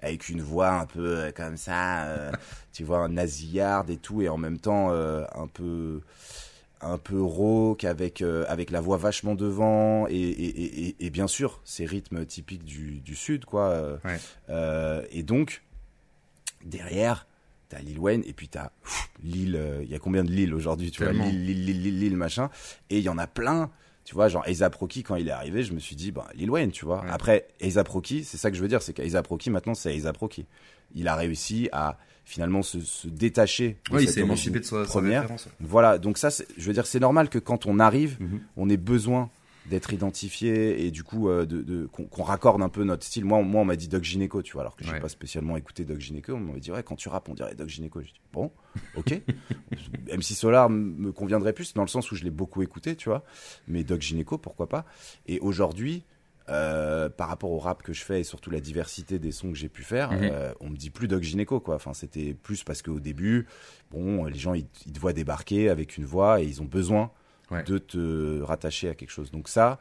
[0.00, 2.32] avec, une voix un peu euh, comme ça,
[2.72, 6.00] tu vois, un nasillarde et tout, et en même temps un peu
[6.84, 11.60] un peu rauque avec avec la voix vachement devant et, et, et, et bien sûr
[11.64, 14.18] ces rythmes typiques du, du sud quoi Ouais.
[15.12, 15.62] et donc
[16.64, 17.26] derrière
[17.68, 20.54] t'as Lil Wayne et puis t'as pff, Lil euh, il y a combien de Lil
[20.54, 21.26] aujourd'hui tu vois Tellement.
[21.26, 22.50] Lil Lil Lil Lil Lil machin
[22.90, 23.70] et il y en a plein
[24.04, 24.44] tu vois genre
[24.78, 27.10] Rocky quand il est arrivé je me suis dit bah Lil Wayne tu vois Ouais.
[27.10, 27.46] après
[27.88, 28.92] Rocky c'est ça que je veux dire c'est
[29.28, 30.46] Rocky maintenant c'est Rocky
[30.94, 34.84] il a réussi à finalement se, se détacher de Ouais, il s'est émancipé de sa,
[34.84, 35.48] sa première référence.
[35.60, 38.40] voilà, donc ça, je veux dire, c'est normal que quand on arrive, Mhm.
[38.56, 39.28] on ait besoin
[39.66, 43.24] d'être identifié et du coup euh, de, de- qu'on raccorde un peu notre style.
[43.24, 45.00] Moi, on- moi on m'a dit Doc Gineco, tu vois, alors que j'ai Ouais.
[45.00, 46.32] pas spécialement écouté Doc Gineco.
[46.34, 48.00] On m'a dit ouais, quand tu rappes, on dirait Doc Gineco.
[48.32, 48.50] Bon,
[48.96, 49.20] ok.
[50.12, 53.24] MC Solar me conviendrait plus dans le sens où je l'ai beaucoup écouté, tu vois.
[53.68, 54.84] Mais Doc Gineco, pourquoi pas
[55.26, 56.04] Et aujourd'hui.
[56.48, 59.56] euh, par rapport au rap que je fais et surtout la diversité des sons que
[59.56, 60.18] j'ai pu faire, Mhm.
[60.22, 61.76] euh, on me dit plus Doc Gineco quoi.
[61.76, 63.46] Enfin, c'était plus parce qu'au début,
[63.92, 67.12] bon, les gens ils, ils te voient débarquer avec une voix et ils ont besoin
[67.52, 67.62] Ouais.
[67.64, 69.30] de te rattacher à quelque chose.
[69.30, 69.78] Donc ça,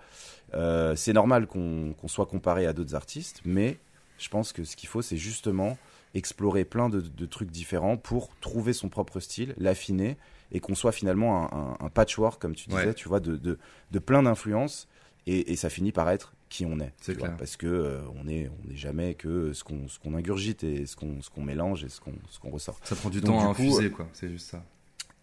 [0.54, 3.78] euh, c'est normal qu'on soit comparé à d'autres artistes, mais
[4.18, 5.78] je pense que ce qu'il faut, c'est justement
[6.14, 10.18] explorer plein de, de trucs différents pour trouver son propre style, l'affiner
[10.52, 12.94] et qu'on soit finalement un, un- un patchwork, comme tu disais, Ouais.
[12.94, 13.58] tu vois, de, de,
[13.92, 14.90] de plein d'influences
[15.26, 16.92] et, et ça finit par être qui on est.
[17.00, 17.38] C'est clair.
[17.38, 21.42] parce que euh, on est on n'est jamais que ce qu'on ingurgite et ce qu'on
[21.42, 22.78] mélange et ce qu'on ressort.
[22.84, 24.10] Ça prend du Donc, temps à coup, infuser, quoi.
[24.12, 24.62] C'est juste ça.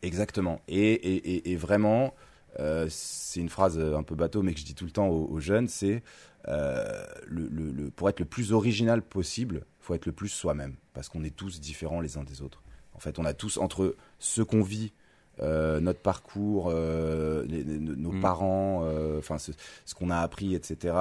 [0.00, 0.62] Exactement.
[0.68, 2.14] Et, et, et, et vraiment,
[2.60, 5.26] euh, c'est une phrase un peu bateau, mais que je dis tout le temps aux,
[5.30, 6.02] aux jeunes, c'est
[6.48, 10.74] euh, le, le, le- pour être le plus original possible, faut être le plus soi-même,
[10.94, 12.62] parce qu'on est tous différents les uns des autres.
[12.94, 14.92] En fait, on a tous entre ce qu'on vit,
[15.40, 18.20] euh, notre parcours, les- les- nos Mm.
[18.20, 18.84] parents,
[19.18, 19.52] enfin ce,
[19.84, 20.94] ce qu'on a appris, etc.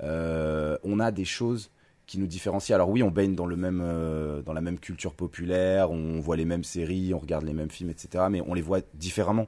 [0.00, 1.70] on a des choses
[2.06, 2.74] qui nous différencient.
[2.74, 6.36] Alors oui, on baigne dans le même, euh, dans la même culture populaire, on voit
[6.36, 8.24] les mêmes séries, on regarde les mêmes films, etc.
[8.30, 9.46] Mais on les voit différemment.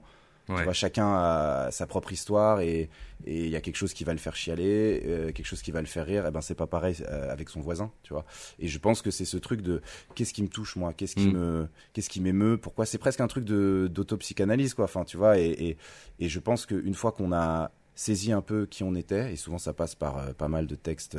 [0.48, 0.56] Ouais.
[0.58, 2.90] Tu vois, chacun a sa propre histoire et
[3.26, 5.70] et il y a quelque chose qui va le faire chialer, euh, quelque chose qui
[5.70, 6.26] va le faire rire.
[6.26, 8.26] Et ben c'est pas pareil euh, avec son voisin, tu vois.
[8.58, 9.80] Et je pense que c'est ce truc de
[10.14, 11.32] qu'est-ce qui me touche moi, qu'est-ce qui Mm.
[11.32, 12.84] me qu'est-ce qui m'émeut, pourquoi?
[12.84, 14.84] C'est presque un truc de d'autopsychanalyse quoi.
[14.84, 15.76] Enfin tu vois et et,
[16.20, 19.56] et je pense qu'une fois qu'on a saisi un peu qui on était et souvent
[19.58, 21.16] ça passe par euh, pas mal de textes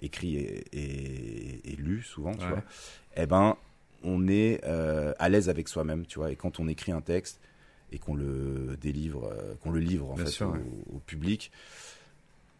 [0.00, 2.50] écrits et, et, et lus souvent tu Ouais.
[2.50, 2.62] vois.
[3.16, 3.56] Eh ben
[4.02, 4.62] on est
[5.18, 6.30] à l'aise avec soi-même, tu vois.
[6.30, 7.40] Et quand on écrit un texte
[7.92, 10.60] et qu'on le délivre, euh, qu'on le livre en fait sûr, au, ouais.
[10.94, 11.50] au public,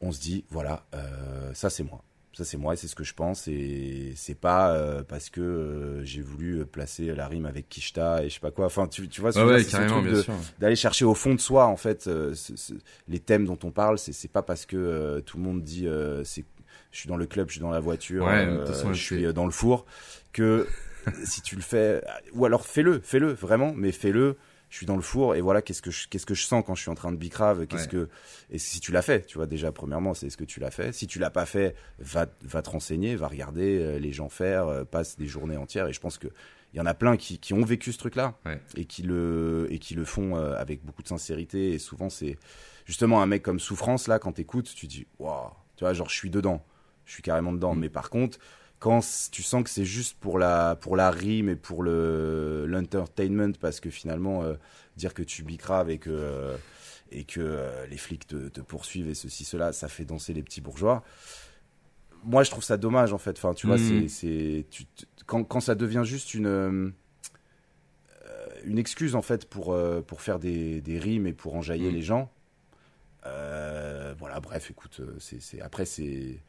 [0.01, 2.03] on se dit voilà, euh, ça c'est moi.
[2.33, 5.41] Ça c'est moi et c'est ce que je pense et c'est pas euh, parce que
[5.41, 8.67] euh, j'ai voulu placer la rime avec Kishta et je sais pas quoi.
[8.67, 9.65] Enfin tu, tu vois, ce Ouais,
[10.59, 12.11] d'aller chercher au fond de soi en fait
[13.09, 15.89] les thèmes dont on parle c'est pas parce que tout le monde dit
[16.25, 16.45] c'est
[16.91, 19.47] je suis dans le club je suis dans la voiture Ouais, façon, je suis dans
[19.47, 19.87] le four
[20.35, 20.69] que
[21.25, 22.03] si tu le fais
[22.35, 24.37] ou alors fais-le fais-le vraiment mais fais-le
[24.69, 26.75] je suis dans le four et voilà qu'est-ce que je, qu'est-ce que je sens quand
[26.75, 27.89] je suis en train de bicrave qu'est-ce Ouais.
[28.07, 28.09] que
[28.51, 30.93] et si tu l'as fait tu vois déjà premièrement c'est ce que tu l'as fait
[30.93, 34.67] si tu l'as pas fait va va te renseigner va regarder euh, les gens faire
[34.67, 36.27] euh, passe des journées entières et je pense que
[36.75, 38.61] il y en a plein qui, qui ont vécu ce truc là Ouais.
[38.77, 42.37] et qui le et qui le font euh, avec beaucoup de sincérité et souvent c'est
[42.85, 46.17] justement un mec comme souffrance là quand t'écoutes tu dis waouh tu vois genre je
[46.17, 46.65] suis dedans
[47.05, 47.81] je suis carrément dedans Mm.
[47.81, 48.39] mais par contre
[48.79, 49.01] quand
[49.33, 53.81] tu sens que c'est juste pour la pour la rime et pour le l'entertainment parce
[53.81, 54.55] que finalement euh,
[54.97, 56.57] dire que tu bicraves et que euh,
[57.11, 60.43] et que euh, les flics te, te poursuivent et ceci cela ça fait danser les
[60.43, 61.03] petits bourgeois
[62.25, 64.09] moi je trouve ça dommage en fait enfin tu vois Mhm.
[64.09, 66.93] c'est c'est tu t- quand quand ça devient juste une
[68.65, 71.95] une excuse en fait pour pour faire des, des rimes et pour enjailler Mhm.
[71.95, 72.31] les gens
[74.19, 76.41] voilà bref écoute c'est c'est après c'est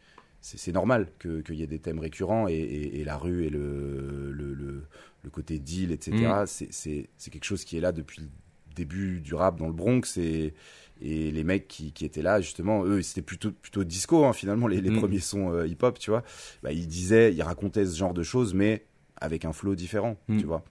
[0.42, 3.50] c'est normal que qu'il y ait des thèmes récurrents et, et, et la rue et
[3.50, 4.84] le le, le,
[5.24, 6.46] le côté deal etc Mhm.
[6.48, 8.28] c'est c'est c'est quelque chose qui est là depuis le
[8.76, 10.54] début du rap dans le Bronx et
[11.02, 14.68] et les mecs qui, qui étaient là justement eux c'était plutôt plutôt disco hein, finalement
[14.68, 15.00] les, les Mhm.
[15.00, 16.24] premiers sons hip hop tu vois
[16.64, 18.86] bah, ils disaient ils racontaient ce genre de choses mais
[19.20, 20.40] avec un flow différent Mhm.
[20.40, 20.64] tu vois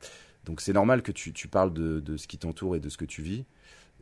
[0.44, 2.96] donc c'est normal que tu, tu parles de, de ce qui t'entoure et de ce
[2.96, 3.44] que tu vis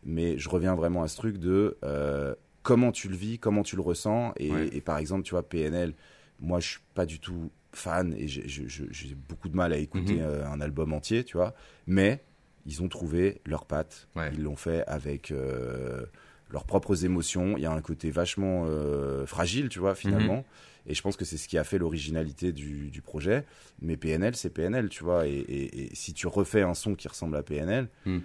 [0.05, 2.35] mais je reviens vraiment à ce truc de euh,
[2.65, 4.69] comment tu le vis comment tu le ressens et, Ouais.
[4.73, 5.95] et par exemple tu vois PNL
[6.41, 10.23] moi je suis pas du tout fan et j'ai beaucoup de mal à écouter Mhm.
[10.23, 11.55] euh, un album entier tu vois
[11.87, 12.23] mais
[12.67, 14.31] ils ont trouvé leur patte Ouais.
[14.35, 16.05] ils l'ont fait avec euh,
[16.51, 20.91] leurs propres émotions il y a un côté vachement euh, fragile tu vois finalement Mhm.
[20.91, 23.45] et je pense que c'est ce qui a fait l'originalité du, du projet
[23.81, 27.09] mais PNL c'est PNL tu vois et, et- et si tu refais un son qui
[27.09, 28.23] ressemble à PNL Mhm.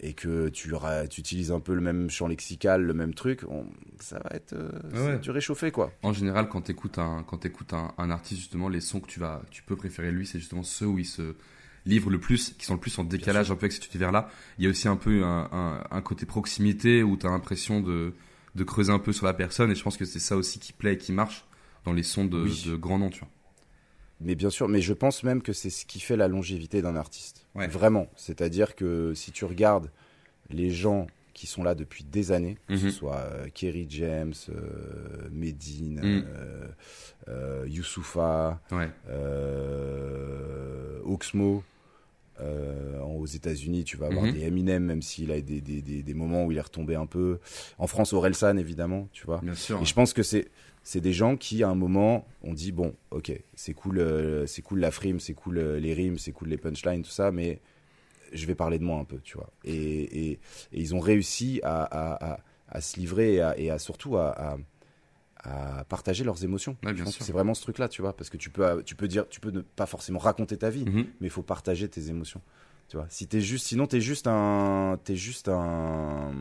[0.00, 0.72] Et que tu,
[1.10, 3.66] tu utilises un peu le même champ lexical le même truc on-
[4.00, 4.70] ça va être euh,
[5.14, 5.18] Ouais.
[5.18, 8.80] du réchauffé quoi En général, quand t'écoutes un, quand t'écoutes un, un artiste, justement, les
[8.80, 11.34] sons que tu vas, tu peux préférer lui, c'est justement ceux où il se
[11.84, 14.28] livre le plus, qui sont le plus en décalage un peu avec cet univers-là.
[14.58, 18.12] Il y a aussi un peu un, un, un côté proximité où t'as l'impression de,
[18.54, 20.72] de creuser un peu sur la personne et je pense que c'est ça aussi qui
[20.72, 21.44] plaît et qui marche
[21.84, 22.62] dans les sons de, Oui.
[22.66, 23.28] de grands noms, tu vois.
[24.20, 26.96] Mais bien sûr, mais je pense même que c'est ce qui fait la longévité d'un
[26.96, 27.37] artiste.
[27.54, 27.66] Ouais.
[27.68, 28.08] Vraiment.
[28.16, 29.90] C'est-à-dire que si tu regardes
[30.50, 32.90] les gens qui sont là depuis des années, que ce Mhm.
[32.90, 36.24] soit euh, Kerry James, euh, Medine, Mhm.
[36.26, 36.68] euh,
[37.28, 38.88] euh, Youssoufa, Ouais.
[41.04, 41.62] Oxmo,
[42.40, 44.32] aux États-Unis, tu vas avoir Mhm.
[44.32, 47.06] des Eminem, même s'il a des, des, des, des moments où il est retombé un
[47.06, 47.38] peu.
[47.78, 49.40] En France, Orelsan, évidemment, tu vois.
[49.42, 49.80] Bien sûr.
[49.82, 50.48] Et je pense que c'est
[50.90, 54.62] c'est des gens qui à un moment ont dit bon ok c'est cool euh, c'est
[54.62, 57.60] cool la frime c'est cool euh, les rimes c'est cool les punchlines tout ça mais
[58.32, 60.38] je vais parler de moi un peu tu vois et, et, et
[60.72, 64.56] ils ont réussi à, à, à, à se livrer et à, et surtout à,
[65.90, 66.92] partager leurs émotions Ouais,
[67.26, 69.40] c'est vraiment ce truc là tu vois parce que tu peux tu peux dire tu
[69.40, 71.04] peux ne pas forcément raconter ta vie Mhm.
[71.20, 72.40] mais il faut partager tes émotions.
[72.88, 76.32] Tu vois, si t'es juste, sinon t'es juste un, t'es juste un,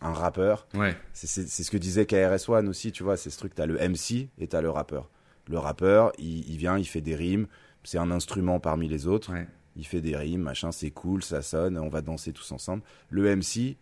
[0.00, 0.66] un rappeur.
[0.74, 0.96] Ouais.
[1.12, 4.28] C'est, ce que disait KRS One aussi, tu vois, c'est ce truc, t'as le MC
[4.38, 5.08] et t'as le rappeur.
[5.48, 7.46] Le rappeur, il, il vient, il fait des rimes,
[7.84, 9.46] c'est un instrument parmi les autres, Ouais.
[9.76, 12.82] il fait des rimes, machin, c'est cool, ça sonne, on va danser tous ensemble.
[13.10, 13.76] Le MC,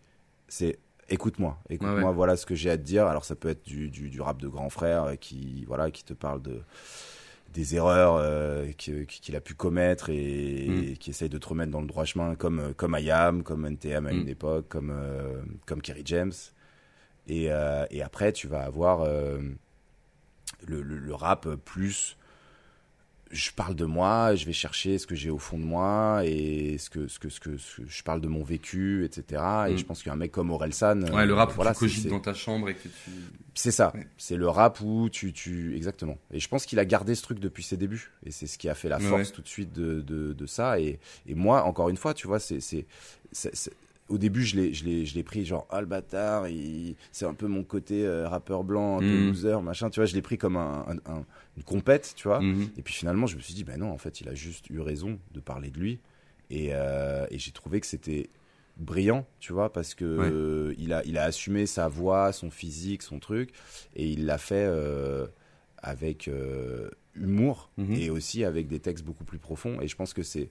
[0.47, 0.77] c'est
[1.09, 2.13] écoute-moi, écoute-moi, Ouais, ouais.
[2.13, 3.07] voilà ce que j'ai à te dire.
[3.07, 6.13] Alors ça peut être du, du, du rap de grand frère qui, voilà, qui te
[6.13, 6.61] parle de
[7.55, 10.83] des erreurs euh, qu'il a pu commettre et, Mm.
[10.91, 13.65] et qui essaye de te remettre dans le droit chemin, comme euh, comme IAM, comme
[13.65, 14.19] NTM à Mm.
[14.21, 16.33] une époque, comme euh, comme Kerry James.
[17.27, 19.39] Et, euh, et après, tu vas avoir euh,
[20.67, 22.17] le, le, le rap plus.
[23.35, 26.77] Je parle de moi, je vais chercher ce que j'ai au fond de moi et
[26.77, 29.43] ce que, ce que, ce que, ce que- je parle de mon vécu, etc.
[29.67, 29.77] Et Mm.
[29.77, 31.01] je pense qu'un mec comme Orelsan.
[31.03, 32.89] Ouais, euh, le rap où voilà, tu cogites dans ta chambre et que tu.
[33.53, 33.91] c'est ça.
[33.93, 34.07] Ouais.
[34.17, 35.75] C'est le rap où tu, tu.
[35.75, 36.17] Exactement.
[36.31, 38.09] Et je pense qu'il a gardé ce truc depuis ses débuts.
[38.25, 39.35] Et c'est ce qui a fait la Ouais, force ouais.
[39.35, 40.79] tout de suite de, de, de ça.
[40.79, 42.85] Et, et moi, encore une fois, tu vois, c'est- c'est-
[44.09, 47.25] au début, je l'ai, je l'ai, je l'ai pris genre ah le bâtard, il- c'est
[47.25, 49.27] un peu mon côté euh, rappeur blanc, un peu Mhm.
[49.29, 49.89] loser, machin.
[49.89, 51.25] Tu vois, je l'ai pris comme un, un- un-
[51.57, 52.41] une compète, tu vois.
[52.41, 52.69] Mhm.
[52.77, 54.79] Et puis finalement, je me suis dit, ben non, en fait, il a juste eu
[54.79, 55.99] raison de parler de lui.
[56.51, 58.29] Et, euh, et j'ai trouvé que c'était
[58.77, 60.29] brillant, tu vois, parce que Ouais.
[60.31, 63.53] euh, il, a, il a assumé sa voix, son physique, son truc,
[63.95, 65.25] et il l'a fait euh,
[65.79, 66.27] avec
[67.15, 67.93] humour Mhm.
[67.95, 69.79] et aussi avec des textes beaucoup plus profonds.
[69.81, 70.49] Et je pense que c'est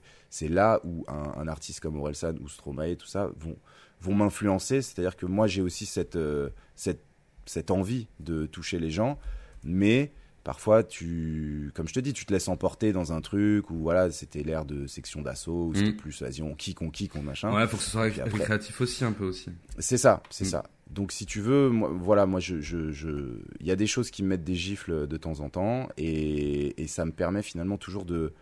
[0.49, 3.55] là où un, un artiste comme Orelsan ou Stromae, tout ça, vont,
[4.01, 4.81] vont m'influencer.
[4.81, 7.03] C'est-à-dire que moi, j'ai aussi cette, euh, cette,
[7.45, 9.19] cette envie de toucher les gens,
[9.63, 10.11] mais
[10.43, 14.11] parfois, tu, comme je te dis, tu te laisses emporter dans un truc où voilà,
[14.11, 15.97] c'était l'ère de section d'assaut, où c'était Mm.
[15.97, 17.51] plus, vas-y, on kick, on kick, on machin.
[17.55, 19.49] Ouais, faut que ce soit après- récréatif aussi, un peu aussi.
[19.79, 20.49] C'est ça, c'est Mm.
[20.49, 20.63] ça.
[20.89, 24.11] Donc si tu veux, moi, voilà, moi je, je, je- il y a des choses
[24.11, 27.77] qui me mettent des gifles de temps en temps et, et ça me permet finalement
[27.77, 28.33] toujours de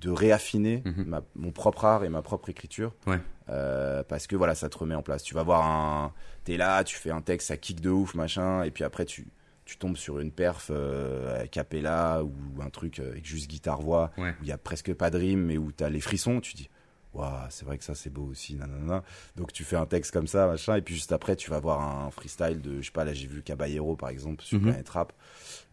[0.00, 1.04] de réaffiner Mhm.
[1.06, 2.92] ma- mon propre art et ma propre écriture.
[3.06, 3.20] Ouais.
[3.48, 5.22] Euh, parce que voilà, ça te remet en place.
[5.22, 6.12] Tu vas voir un,
[6.42, 9.26] t'es là, tu fais un texte, ça kick de ouf, machin, et puis après tu
[9.66, 14.10] tu tombes sur une perf euh, a cappella ou un truc avec juste guitare voix
[14.18, 14.30] Ouais.
[14.40, 16.40] où il y a presque pas de rime mais où t'as les frissons.
[16.40, 16.68] Tu dis
[17.14, 19.04] Waouh, c'est vrai que ça c'est beau aussi, nanana.
[19.36, 21.80] Donc tu fais un texte comme ça, machin, et puis juste après tu vas voir
[21.80, 24.64] un freestyle de, je sais pas, là j'ai vu Caballero par exemple sur Mhm.
[24.64, 25.12] Planet Rap.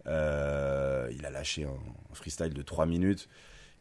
[0.07, 3.27] Euh, il a lâché un, un freestyle de 3 minutes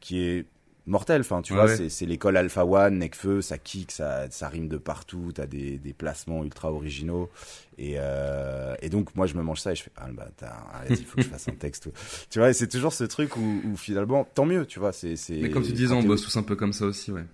[0.00, 0.46] qui est
[0.86, 1.20] mortel.
[1.20, 1.88] Enfin, tu Ouais, vois, ouais.
[1.88, 5.92] c'est- l'école Alpha One, Necfeu, ça kick, ça, ça rime de partout, t'as des, des
[5.92, 7.30] placements ultra originaux.
[7.78, 10.98] Et, euh, et donc moi je me mange ça et je fais ah bâtard, arrête,
[10.98, 11.88] il faut que je fasse un texte.
[12.30, 14.92] Tu vois, c'est toujours ce truc où, où finalement, tant mieux, tu vois.
[14.92, 17.24] c'est c'est- Mais comme tu disais, on bosse tous un peu comme ça aussi, ouais.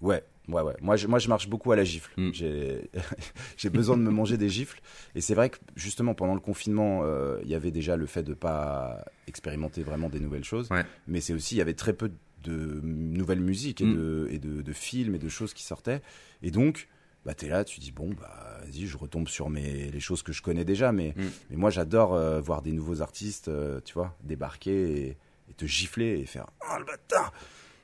[0.00, 0.74] Ouais, ouais, ouais.
[0.80, 2.10] Moi, je, moi, je marche beaucoup à la gifle.
[2.16, 2.30] Mm.
[3.56, 4.80] J'ai, besoin de me manger des gifles.
[5.14, 8.22] Et c'est vrai que justement pendant le confinement, euh, il y avait déjà le fait
[8.22, 10.68] de pas expérimenter vraiment des nouvelles choses.
[10.70, 10.84] Ouais.
[11.08, 12.10] Mais c'est aussi, il y avait très peu
[12.42, 13.94] de nouvelles musiques et, Mm.
[13.94, 16.02] de, et de, de films et de choses qui sortaient.
[16.42, 16.88] Et donc,
[17.24, 20.32] bah, t'es là, tu dis bon, bah, vas-y, je retombe sur mes, les choses que
[20.32, 20.92] je connais déjà.
[20.92, 21.22] Mais, Mm.
[21.50, 25.16] mais moi, j'adore euh, voir des nouveaux artistes, euh, tu vois, débarquer et,
[25.48, 27.32] et te gifler et faire oh le bâtard,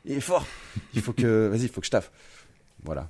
[0.05, 0.47] il est fort.
[0.95, 2.11] Il faut que, vas-y, il faut que je taffe.
[2.83, 3.09] Voilà.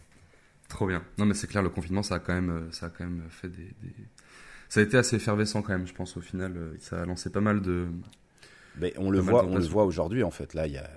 [0.68, 1.02] Trop bien.
[1.18, 3.22] Non, mais c'est clair, le confinement, ça a quand même, euh, ça a quand même
[3.28, 3.94] fait des, des-
[4.68, 6.56] Ça a été assez effervescent quand même, je pense, au final.
[6.56, 7.88] euh, Ça a lancé pas mal de.
[8.76, 10.54] Mais on le voit, on le voit aujourd'hui en fait.
[10.54, 10.88] Là, il y a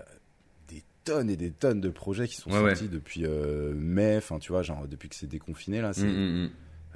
[0.67, 4.17] des tonnes et des tonnes de projets qui sont Ouais, sortis depuis euh, mai.
[4.17, 5.91] Enfin, tu vois, genre depuis que c'est déconfiné là.
[5.93, 6.49] c'est- Mm, mm, mm.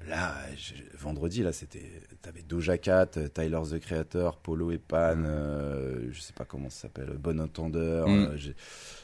[0.08, 1.84] Là, je- vendredi là, c'était,
[2.22, 6.70] t'avais Doja Cat, euh, Tyler the Creator, Polo et Pan, euh, je sais pas comment
[6.70, 8.08] ça s'appelle, Bon Entendeur.
[8.08, 8.12] Mm.
[8.28, 8.52] euh, je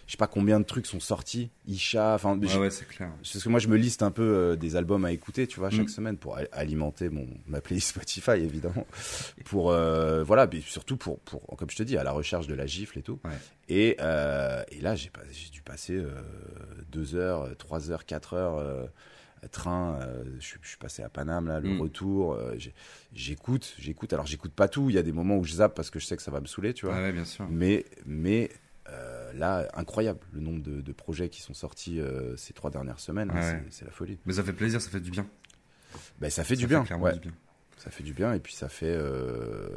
[0.08, 1.50] sais pas combien de trucs sont sortis.
[1.68, 3.12] Isha, enfin, Ouais, ouais, c'est clair.
[3.18, 5.70] parce que moi je me liste un peu euh, des albums à écouter, tu vois,
[5.70, 5.90] chaque Mm.
[5.90, 8.88] semaine pour alimenter mon ma playlist Spotify évidemment,
[9.46, 12.54] pour euh, voilà, mais surtout pour pour comme je te dis à la recherche de
[12.54, 13.20] la gifle et tout.
[13.26, 13.32] Ouais.
[13.68, 16.12] Et euh, et là j'ai pas dû passer euh,
[16.92, 18.88] deux heures, trois heures, quatre heures.
[19.44, 21.82] Euh, train, euh, je, suis- je suis passé à Paname là, le Mm.
[21.82, 22.56] retour, euh,
[23.14, 24.14] j'écoute, j'écoute.
[24.14, 26.06] Alors j'écoute pas tout, il y a des moments où je zappe parce que je
[26.06, 26.96] sais que ça va me saouler, tu vois.
[26.96, 27.48] Ouais, ouais, bien sûr.
[27.50, 28.50] Mais, mais
[28.90, 32.00] euh, là, incroyable le nombre de, de projets qui sont sortis
[32.38, 33.32] ces trois dernières semaines.
[33.32, 34.18] hein, Ouais, c'est- la folie.
[34.26, 35.28] Mais ça fait plaisir, ça fait du bien.
[36.20, 36.84] Ben, ça fait Ça du bien.
[36.84, 37.14] clairement ouais.
[37.14, 37.32] du bien.
[37.78, 38.96] Ça fait du bien et puis ça fait.
[38.96, 39.68] euh,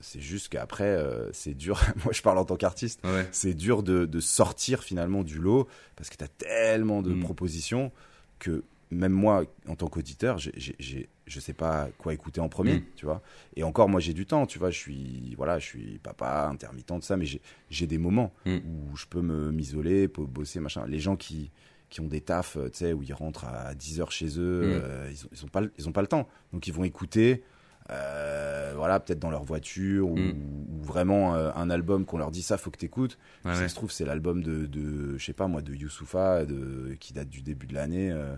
[0.00, 1.80] c'est juste qu'après, euh, c'est dur.
[2.04, 3.00] Moi, je parle en tant qu'artiste.
[3.04, 3.26] Ouais.
[3.32, 5.66] C'est dur de, de sortir finalement du lot
[5.96, 7.20] parce que tu as tellement de Mm.
[7.20, 7.90] propositions
[8.38, 12.82] que même moi, en tant qu'auditeur, j'ai- je sais pas quoi écouter en premier, Mm.
[12.96, 13.22] tu vois.
[13.56, 14.70] Et encore, moi, j'ai du temps, tu vois.
[14.70, 18.56] Je suis, voilà, je suis papa, intermittent de ça, mais j'ai- des moments Mm.
[18.56, 20.86] où je peux me m'isoler, bosser, machin.
[20.86, 21.50] Les gens qui
[21.90, 24.60] qui ont des tafs, euh, tu sais, où ils rentrent à 10 heures chez eux,
[24.60, 24.80] Mm.
[24.82, 26.28] euh, ils, ont, ils ont pas, ils ont pas le temps.
[26.52, 27.42] Donc ils vont écouter,
[27.90, 30.30] euh, voilà, peut-être dans leur voiture ou, Mm.
[30.30, 33.18] ou vraiment euh, un album qu'on leur dit ça, faut que t'écoutes.
[33.44, 33.64] Ouais, Si ouais.
[33.64, 37.12] ça se trouve, c'est l'album de, de, je sais pas moi, de Youssoufa, de, qui
[37.12, 38.10] date du début de l'année.
[38.12, 38.36] euh,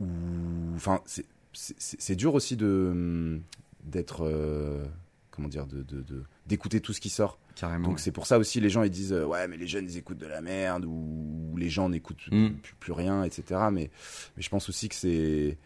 [0.00, 0.06] ou,
[0.76, 1.00] enfin,
[1.52, 3.42] c'est- dur aussi de hum,
[3.84, 4.30] d'être,
[5.30, 5.84] comment dire, de
[6.46, 7.38] d'écouter tout ce qui sort.
[7.54, 7.88] Carrément.
[7.88, 8.02] Donc ouais.
[8.02, 10.18] c'est pour ça aussi les gens ils disent euh, ouais mais les jeunes ils écoutent
[10.18, 12.50] de la merde ou les gens n'écoutent Mm.
[12.62, 13.42] plus, plus rien etc.
[13.72, 13.90] Mais
[14.36, 15.58] mais je pense aussi que c'est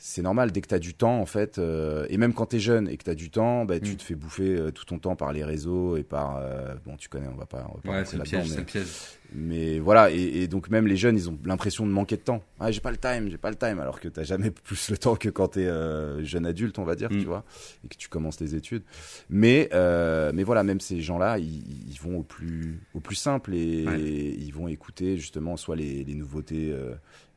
[0.00, 2.56] c'est normal dès que tu as du temps en fait euh, et même quand tu
[2.56, 3.96] es jeune et que tu as du temps bah, tu Mm.
[3.96, 7.08] te fais bouffer euh, tout ton temps par les réseaux et par euh, bon tu
[7.08, 8.86] connais on va pas, on va pas Ouais, c'est le piège, c'est mais- le piège.
[9.34, 12.42] mais voilà, et, et donc même les jeunes, ils ont l'impression de manquer de temps.
[12.60, 14.96] Ah, j'ai pas le time, j'ai pas le time, alors que t'as jamais plus le
[14.98, 17.18] temps que quand t'es euh, jeune adulte, on va dire, Mm.
[17.18, 17.44] tu vois,
[17.84, 18.82] et que tu commences tes études.
[19.30, 23.52] Mais euh, mais voilà, même ces gens-là, ils, ils vont au plus au plus simple
[23.54, 24.00] et, Ouais.
[24.00, 26.70] ils vont écouter justement soit les, les nouveautés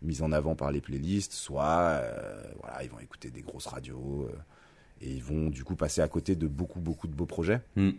[0.02, 4.28] mises en avant par les playlists, soit euh, voilà, ils vont écouter des grosses radios.
[4.32, 4.36] euh,
[5.04, 7.60] et ils vont du coup passer à côté de beaucoup beaucoup de beaux projets.
[7.76, 7.89] Mm.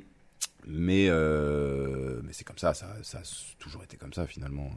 [0.68, 3.22] Mais, euh, mais c'est comme ça, ça, ça a
[3.58, 4.70] toujours été comme ça finalement.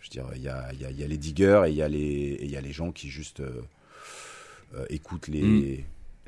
[0.00, 1.82] Je veux dire, il y a, y, a, y a les diggers et il y
[1.82, 3.62] a les, y a les gens qui juste euh,
[4.74, 5.84] euh, écoutent les, Mm.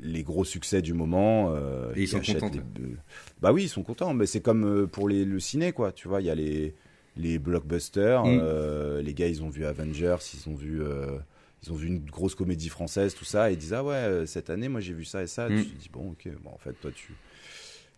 [0.07, 1.53] les gros succès du moment.
[1.55, 2.49] euh, Et ils sont contents,
[2.79, 2.95] les-
[3.41, 4.13] Bah oui, ils sont contents.
[4.15, 5.91] Mais c'est comme pour les, le ciné, quoi.
[5.91, 6.73] Tu vois, il y a les,
[7.17, 8.23] les blockbusters.
[8.25, 8.39] Mm.
[8.41, 10.81] euh, les gars, ils ont vu Avengers, ils ont vu.
[10.81, 11.17] euh,
[11.63, 14.25] ils ont vu une grosse comédie française, tout ça, et ils disent ah ouais euh,
[14.25, 15.47] cette année moi j'ai vu ça et ça.
[15.47, 17.13] Tu te dis bon ok bon en fait toi tu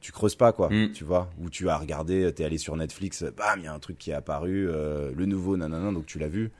[0.01, 0.91] tu creuses pas quoi, Mm.
[0.91, 3.79] tu vois, ou tu as regardé, t'es allé sur Netflix, bam il y a un
[3.79, 6.51] truc qui est apparu, euh, le nouveau nanana donc tu l'as vu.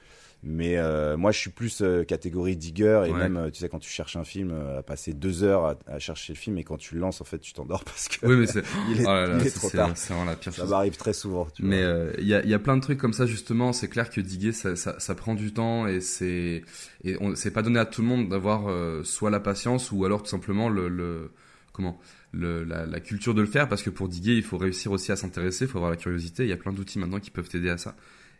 [0.46, 3.18] Mais euh, moi je suis plus euh, catégorie digger et Ouais.
[3.18, 5.76] même euh, tu sais quand tu cherches un film euh, à passer deux heures à,
[5.88, 8.26] à chercher le film et quand tu le lances en fait tu t'endors parce que
[8.28, 8.46] Oui, mais
[8.92, 9.92] il est, Oh là là, il est ça, trop c'est tard.
[9.96, 10.70] c'est vraiment la pire Ça chose.
[10.72, 11.48] m'arrive très souvent.
[11.54, 13.72] Tu Mais euh, il y, a, y a plein de trucs comme ça justement.
[13.72, 16.64] C'est clair que diguer, ça, ça, ça prend du temps et c'est
[17.06, 20.04] et on c'est pas donné à tout le monde d'avoir euh, soit la patience ou
[20.04, 21.32] alors tout simplement le, le
[21.72, 22.00] comment
[22.34, 25.12] le, la, la culture de le faire parce que pour diguer, il faut réussir aussi
[25.14, 26.44] à s'intéresser, il faut avoir la curiosité.
[26.44, 27.96] Il y a plein d'outils maintenant qui peuvent t'aider à ça.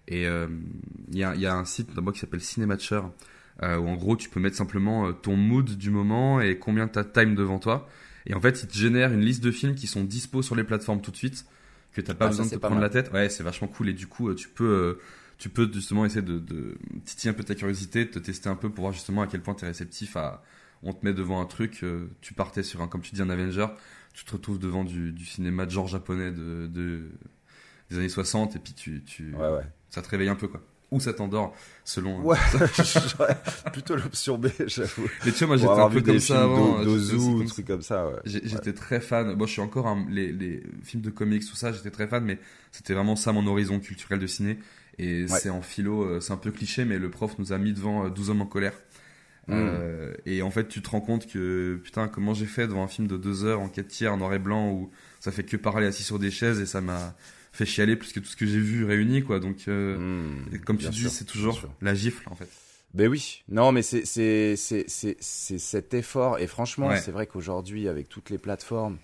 [0.08, 0.48] Et euh,
[1.12, 3.02] il y, a, il y a un site d'abord qui s'appelle Cinématcher
[3.62, 6.88] euh, où en gros tu peux mettre simplement euh, ton mood du moment et combien
[6.88, 7.88] t'as de time devant toi.
[8.26, 10.64] Et en fait, il te génère une liste de films qui sont dispo sur les
[10.64, 11.46] plateformes tout de suite,
[11.94, 12.84] que t'as pas Ah, ça, besoin de te prendre mal.
[12.84, 13.12] la tête.
[13.14, 15.00] Ouais, c'est vachement cool et du coup, tu peux,
[15.38, 18.70] tu peux justement essayer de, de titiller un peu ta curiosité, te tester un peu
[18.70, 20.44] pour voir justement à quel point t'es réceptif à.
[20.86, 21.86] On te met devant un truc,
[22.22, 23.68] tu partais sur un, comme tu dis, un Avenger,
[24.14, 27.10] tu te retrouves devant du, du cinéma de genre japonais de, de
[27.90, 29.64] des années 60 et puis tu, tu Ouais ouais.
[29.94, 30.62] Ça te réveille un peu quoi.
[30.92, 32.22] Ou ça t'endort selon.
[32.22, 32.38] Ouais,
[33.18, 33.38] j'aurais
[33.72, 35.08] plutôt l'option B, j'avoue.
[35.26, 36.80] Mais tu vois, moi j'étais un peu comme ça avant.
[36.80, 38.16] euh, d'Ozu, comme trucs comme ça, ouais.
[38.26, 39.36] J'étais très fan.
[39.36, 42.24] Moi, je suis encore un- les, les films de comics, tout ça, j'étais très fan,
[42.24, 42.38] mais
[42.72, 44.60] c'était vraiment ça mon horizon culturel de ciné.
[45.00, 45.28] Et Ouais.
[45.40, 48.06] c'est en philo, euh, c'est un peu cliché, mais le prof nous a mis devant
[48.06, 48.74] euh, 12 hommes en colère.
[49.48, 49.54] Mm.
[49.54, 52.88] Euh, et en fait, tu te rends compte que, putain, comment j'ai fait devant un
[52.88, 55.88] film de deux heures en 4 tiers, noir et blanc, où ça fait que parler
[55.88, 57.16] assis sur des chaises et ça m'a
[57.54, 59.40] fait chialer plus que tout ce que j'ai vu réuni, quoi.
[59.40, 62.50] Donc, euh, Mmh, et comme tu dis, c'est toujours la gifle, en fait.
[62.94, 66.98] Ben oui, non, mais c'est c'est c'est c'est c'est cet effort et franchement, Ouais.
[66.98, 68.98] c'est vrai qu'aujourd'hui avec toutes les plateformes,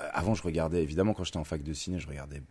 [0.00, 2.42] euh, avant je regardais évidemment quand j'étais en fac de ciné, je regardais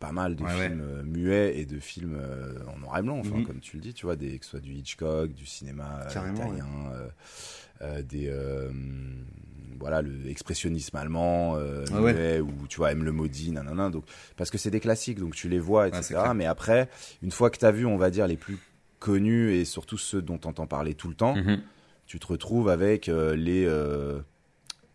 [0.00, 2.20] pas mal de Ouais, films euh, muets et de films
[2.68, 3.46] en noir et blanc, enfin Mhm.
[3.46, 6.34] comme tu le dis, tu vois, des que ce soit du Hitchcock, du cinéma Carrément,
[6.34, 7.08] italien, euh,
[8.02, 8.70] des euh,
[9.78, 12.40] voilà le expressionnisme allemand, euh, Ah ouais.
[12.40, 14.04] ou tu vois, aime le maudit, nanana, donc
[14.36, 16.16] parce que c'est des classiques, donc tu les vois, etc.
[16.34, 16.88] mais après,
[17.22, 18.58] une fois que tu as vu, on va dire les plus
[18.98, 21.60] connus et surtout ceux dont on entend parler tout le temps, Mhm.
[22.06, 24.20] tu te retrouves avec euh, les euh,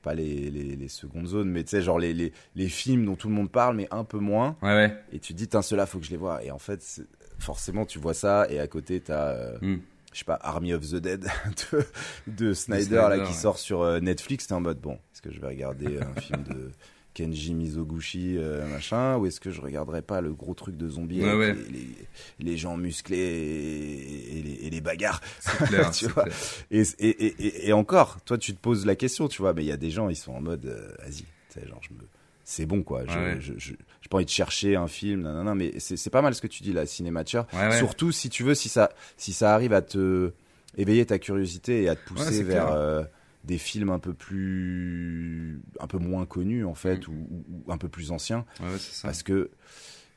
[0.01, 3.15] pas les, les, les secondes zones, mais tu sais genre les, les, les films dont
[3.15, 5.85] tout le monde parle mais un peu moins Ouais, et tu te dis tiens ceux-là
[5.85, 7.03] faut que je les vois et en fait
[7.37, 9.77] forcément tu vois ça et à côté t'as euh, Mm.
[10.11, 11.25] Je sais pas Army of the Dead
[11.71, 11.85] de,
[12.27, 13.33] de Snyder, Snyder, là qui ouais.
[13.33, 16.43] sort sur euh, Netflix t'es en mode bon est-ce que je vais regarder un film
[16.43, 16.71] de
[17.13, 21.21] Kenji Mizoguchi euh, machin ou est-ce que je regarderai pas le gros truc de zombie
[21.21, 21.63] Ouais, avec ouais.
[21.69, 21.95] Les, les,
[22.39, 25.21] les gens musclés et, et les, et les bagarres
[25.65, 26.25] clair, Tu vois.
[26.69, 29.91] et, encore, toi, tu te poses la question, tu vois, mais il y a des
[29.91, 31.99] gens, ils sont en mode, euh, vas-y, tu sais, genre, je me,
[32.43, 33.03] c'est bon, quoi.
[33.07, 33.37] Je, Ouais.
[33.39, 33.73] je, je,
[34.09, 36.73] pas envie de chercher un film, non, mais c'est, pas mal ce que tu dis
[36.73, 37.45] là, cinémature.
[37.53, 37.77] Ouais, ouais.
[37.77, 40.31] Surtout si tu veux, si ça, si ça arrive à te
[40.77, 43.03] éveiller ta curiosité et à te pousser vers euh,
[43.45, 47.11] des films un peu plus, un peu moins connus en fait, Mm.
[47.11, 48.45] ou, un peu plus anciens.
[48.59, 49.07] Ouais, ouais, c'est ça.
[49.07, 49.49] Parce que,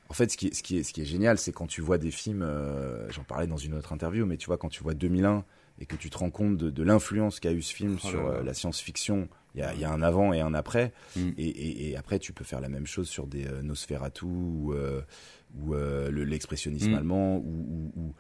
[0.09, 1.81] en fait, ce qui est, ce qui est, ce qui est génial, c'est quand tu
[1.81, 4.83] vois des films, euh, j'en parlais dans une autre interview, mais tu vois, quand tu
[4.83, 5.45] vois 2001
[5.81, 8.27] et que tu te rends compte de, de l'influence qu'a eu ce film Oh sur
[8.27, 10.93] euh, la science-fiction, il y a, il y a un avant et un après.
[11.17, 11.31] Mm.
[11.39, 14.73] Et, et- et après, tu peux faire la même chose sur des euh, Nosferatu ou,
[14.73, 15.01] euh,
[15.61, 16.95] ou euh, le- l'expressionnisme Mm.
[16.95, 18.15] allemand ou,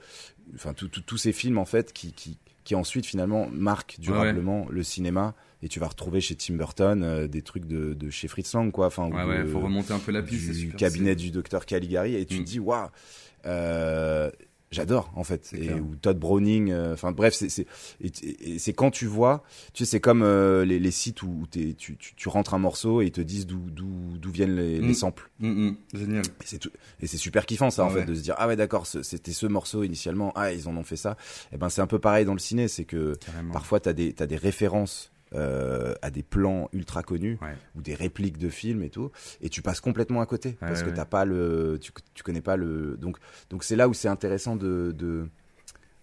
[0.54, 5.34] enfin, tous ces films, en fait, qui, qui, qui ensuite, finalement, marquent durablement le cinéma.
[5.62, 8.86] Et tu vas retrouver chez Tim Burton des trucs de, de chez Fritz Lang, quoi.
[8.86, 10.76] Enfin, Ouais, de- faut remonter un peu la piste, du super.
[10.76, 12.44] cabinet du docteur Caligari et tu Mm.
[12.44, 12.88] te dis waouh
[14.74, 17.66] j'adore en fait et ou Todd Browning euh, enfin bref c'est c'est
[18.58, 21.74] c'est quand tu vois tu sais c'est comme euh, les, les sites où, où tu,
[21.74, 24.86] tu, tu rentres un morceau et ils te disent d'où d'où d'où viennent les, Mm.
[24.88, 26.22] les samples Mm, mm, génial.
[26.26, 26.70] et c'est tout
[27.00, 29.46] et c'est super kiffant ça en fait de se dire ah ouais d'accord c'était ce
[29.46, 31.16] morceau initialement ah ils en ont fait ça
[31.52, 33.52] et ben c'est un peu pareil dans le ciné c'est que Carrément.
[33.52, 37.56] parfois t'as des t'as des références euh, à des plans ultra connus Ouais.
[37.76, 39.10] ou des répliques de films et tout
[39.40, 42.56] et tu passes complètement à côté parce que t'as pas le tu, tu connais pas
[42.56, 43.16] le donc
[43.50, 45.28] donc c'est là où c'est intéressant de, de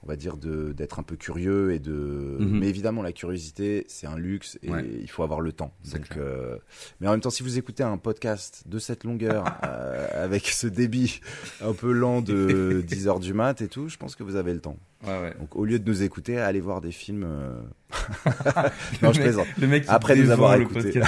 [0.03, 2.59] on va dire d'être un peu curieux et de Mhm.
[2.59, 4.83] mais évidemment la curiosité c'est un luxe et Ouais.
[5.01, 6.57] il faut avoir le temps donc euh,
[6.99, 10.65] mais en même temps si vous écoutez un podcast de cette longueur euh, avec ce
[10.67, 11.21] débit
[11.61, 14.53] un peu lent de 10 heures du mat et tout je pense que vous avez
[14.53, 15.33] le temps Ouais, ouais.
[15.39, 17.59] donc au lieu de nous écouter allez voir des films euh,
[19.01, 21.07] non je plaisante Le mec qui Après nous avoir podcast.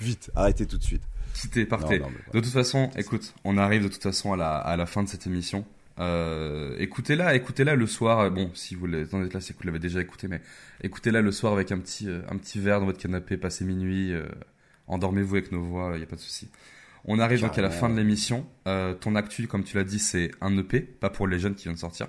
[0.00, 1.02] Vite, arrêtez tout de suite.
[1.54, 4.76] Non, non, mais De toute façon, écoute, on arrive de toute façon à la, à
[4.76, 5.64] la fin de cette émission.
[6.00, 8.20] Euh, écoutez-la, écoutez-la le soir.
[8.20, 10.40] euh, Bon, si vous l'êtes là, c'est que vous l'avez déjà écouté, mais
[10.82, 14.12] écoutez-la le soir avec un petit, euh, un petit verre dans votre canapé, passez minuit,
[14.12, 14.24] euh,
[14.88, 16.50] endormez-vous avec nos voix, il n'y a pas de souci.
[17.04, 18.46] On arrive donc à la fin de l'émission.
[18.66, 21.64] Euh, ton actu, comme tu l'as dit, c'est un EP, pas pour les jeunes qui
[21.64, 22.08] viennent de sortir.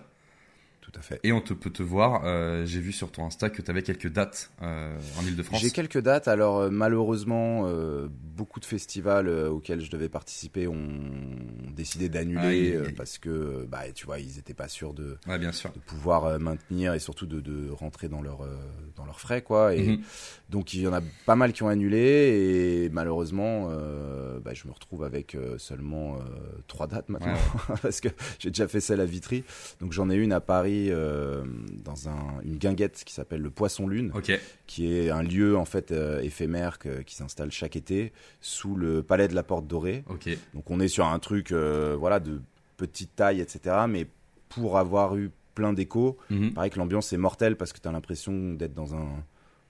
[0.92, 1.20] Tout à fait.
[1.24, 2.22] Et on te peut te voir.
[2.26, 5.60] euh, J'ai vu sur ton Insta que tu avais quelques dates euh, en Ile-de-France.
[5.60, 6.28] J'ai quelques dates.
[6.28, 11.00] Alors euh, malheureusement, euh, beaucoup de festivals auxquels je devais participer ont
[11.76, 15.72] décidé d'annuler parce que, bah, tu vois, ils n'étaient pas sûrs de, Ouais, bien sûr.
[15.74, 18.48] de pouvoir maintenir et surtout de, de rentrer dans leur
[18.96, 19.74] dans leurs frais, quoi.
[19.76, 20.02] Et Mhm.
[20.52, 21.98] donc il y en a pas mal qui ont annulé
[22.86, 23.70] et malheureusement,
[24.44, 26.20] bah, je me retrouve avec seulement
[26.68, 28.10] trois dates maintenant Ouais, parce que
[28.40, 29.44] j'ai déjà fait celle à Vitry.
[29.80, 31.44] Donc j'en ai une à Paris euh,
[31.84, 34.12] dans un, une guinguette qui s'appelle le Poisson Lune
[34.68, 38.12] qui est un lieu en fait euh, éphémère que- qui s'installe chaque été
[38.42, 40.04] sous le palais de la Porte Dorée.
[40.54, 42.42] Donc on est sur un truc euh, voilà de
[42.78, 43.76] petite taille etc.
[43.90, 44.08] Mais
[44.50, 46.54] pour avoir eu plein d'échos, Mhm.
[46.54, 49.08] pareil que l'ambiance est mortelle parce que tu as l'impression d'être dans un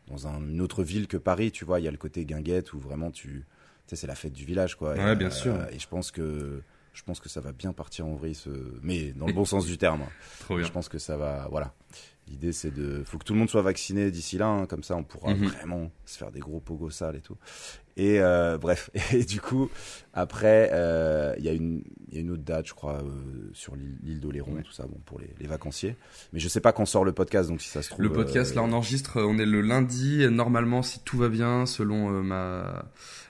[0.07, 1.51] dans un- une autre ville que Paris.
[1.51, 3.45] Tu vois, il y a le côté guinguette où vraiment tu
[3.87, 4.95] tu sais c'est la fête du village quoi.
[5.31, 5.55] Sûr.
[5.71, 6.61] Et je pense que
[6.95, 8.49] je pense que ça va bien partir en vrille, ce...
[8.81, 10.05] mais dans le bon sens du terme.
[10.39, 10.65] Trop bien.
[10.65, 11.47] Je pense que ça va.
[11.51, 11.73] Voilà.
[12.27, 13.03] L'idée, c'est de.
[13.05, 15.45] faut que tout le monde soit vacciné d'ici là, hein, comme ça on pourra Mhm.
[15.47, 17.37] vraiment se faire des gros pogos sales et tout.
[17.97, 18.89] Et euh, bref.
[19.13, 19.69] Et du coup,
[20.13, 23.49] après, euh, il y, a une- il y a une autre date, je crois, euh,
[23.53, 24.63] sur l'île d'Oléron, Ouais.
[24.63, 25.95] tout ça, bon, pour les, les vacanciers.
[26.33, 28.01] Mais je sais pas quand sort le podcast, donc si ça se trouve.
[28.01, 30.27] Le podcast, euh, là, on enregistre, on est le lundi.
[30.29, 32.85] Normalement, si tout va bien, selon euh, ma,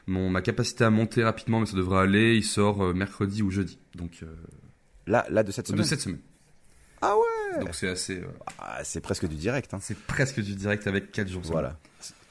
[0.08, 3.52] mon, ma capacité à monter rapidement, mais ça devrait aller, il sort euh, mercredi ou
[3.52, 3.78] jeudi.
[3.94, 4.28] Donc, euh,
[5.06, 5.86] Là, là, de cette de semaine.
[5.86, 6.20] cette semaine.
[7.06, 8.18] Ah ouais Donc, c'est assez.
[8.20, 8.28] euh,
[8.60, 9.74] Ah, C'est presque du direct.
[9.74, 9.80] Hein.
[9.82, 11.42] c'est presque du direct avec 4 jours.
[11.46, 11.78] Voilà.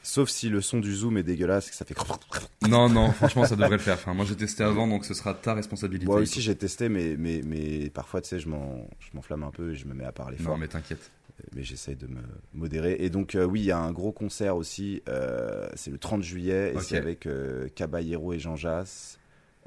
[0.02, 1.94] Sauf si le son du zoom est dégueulasse, que ça fait.
[2.68, 3.94] Non, non, franchement, ça devrait le faire.
[3.94, 6.06] Enfin, moi, j'ai testé avant, donc ce sera ta responsabilité.
[6.06, 9.50] Moi aussi, j'ai testé, mais, mais, mais parfois, tu sais, je m'en- je m'enflamme un
[9.50, 10.52] peu et je me mets à parler fort.
[10.54, 11.10] Non, mais t'inquiète.
[11.54, 12.20] mais j'essaie de me
[12.52, 12.96] modérer.
[13.00, 15.02] Et donc, euh, oui, il y a un gros concert aussi.
[15.08, 19.18] euh, c'est le 30 juillet et c'est avec euh, Caballero et Jean Jass,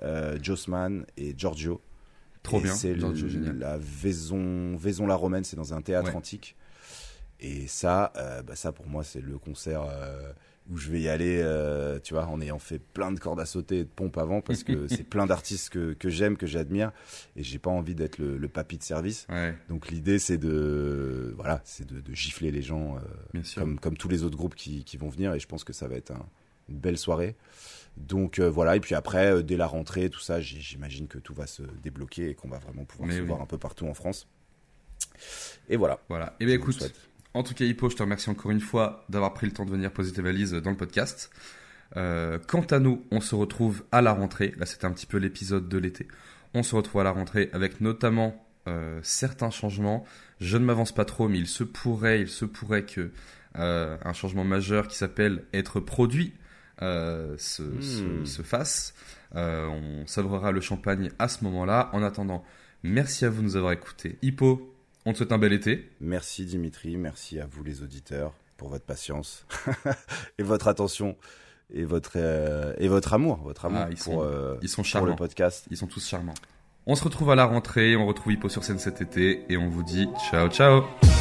[0.03, 1.81] euh, Jossman et Giorgio.
[2.47, 2.73] Trop Et bien.
[2.73, 6.15] C'est la Vaison, Vaison la Romaine, c'est dans un théâtre Ouais.
[6.15, 6.55] antique.
[7.39, 10.31] Et ça, euh, bah, ça pour moi, c'est le concert euh,
[10.71, 13.45] où je vais y aller, euh, tu vois, en ayant fait plein de cordes à
[13.45, 16.91] sauter et de pompes avant, parce que c'est plein d'artistes que, que j'aime, que j'admire,
[17.35, 19.27] et j'ai pas envie d'être le, le papy de service.
[19.29, 22.97] Ouais, Donc l'idée, c'est de, voilà, c'est de, de gifler les gens
[23.61, 25.87] comme, comme tous les autres groupes qui, qui vont venir, et je pense que ça
[25.87, 26.25] va être un-
[26.69, 27.35] une belle soirée.
[27.97, 31.33] Donc euh, voilà, et puis après, euh, dès la rentrée, tout ça, j'imagine que tout
[31.33, 33.27] va se débloquer et qu'on va vraiment pouvoir Mais se oui.
[33.27, 34.27] voir un peu partout en France.
[35.69, 35.99] Et voilà.
[36.09, 36.35] Voilà.
[36.39, 36.93] Et bien, Je vous le écoute.
[37.33, 39.71] En tout cas, Hippo, je te remercie encore une fois d'avoir pris le temps de
[39.71, 41.29] venir poser tes valises dans le podcast.
[41.95, 44.53] Euh, quant à nous, on se retrouve à la rentrée.
[44.57, 46.07] Là, c'était un petit peu l'épisode de l'été.
[46.53, 50.03] On se retrouve à la rentrée avec notamment euh, certains changements.
[50.39, 53.11] Je ne m'avance pas trop, mais il se pourrait, il se pourrait que
[53.57, 56.33] euh, un changement majeur qui s'appelle être produit
[56.81, 58.25] euh, se, se- Hmm.
[58.25, 58.93] se fasse.
[59.35, 61.89] Euh, on savrera le champagne à ce moment-là.
[61.93, 62.43] En attendant,
[62.83, 64.17] merci à vous de nous avoir écoutés.
[64.21, 64.73] Hippo,
[65.05, 65.89] on te souhaite un bel été.
[66.01, 69.45] Merci Dimitri, merci à vous les auditeurs pour votre patience
[70.39, 71.15] et votre attention
[71.73, 74.77] et votre, euh, et votre amour, votre amour Ah, ils pour, sont- euh, Ils sont
[74.77, 75.09] pour charmants.
[75.09, 75.65] le podcast.
[75.69, 76.33] Ils sont tous charmants.
[76.85, 79.67] On se retrouve à la rentrée, on retrouve Hippo sur scène cet été et on
[79.67, 81.16] vous dit ciao ciao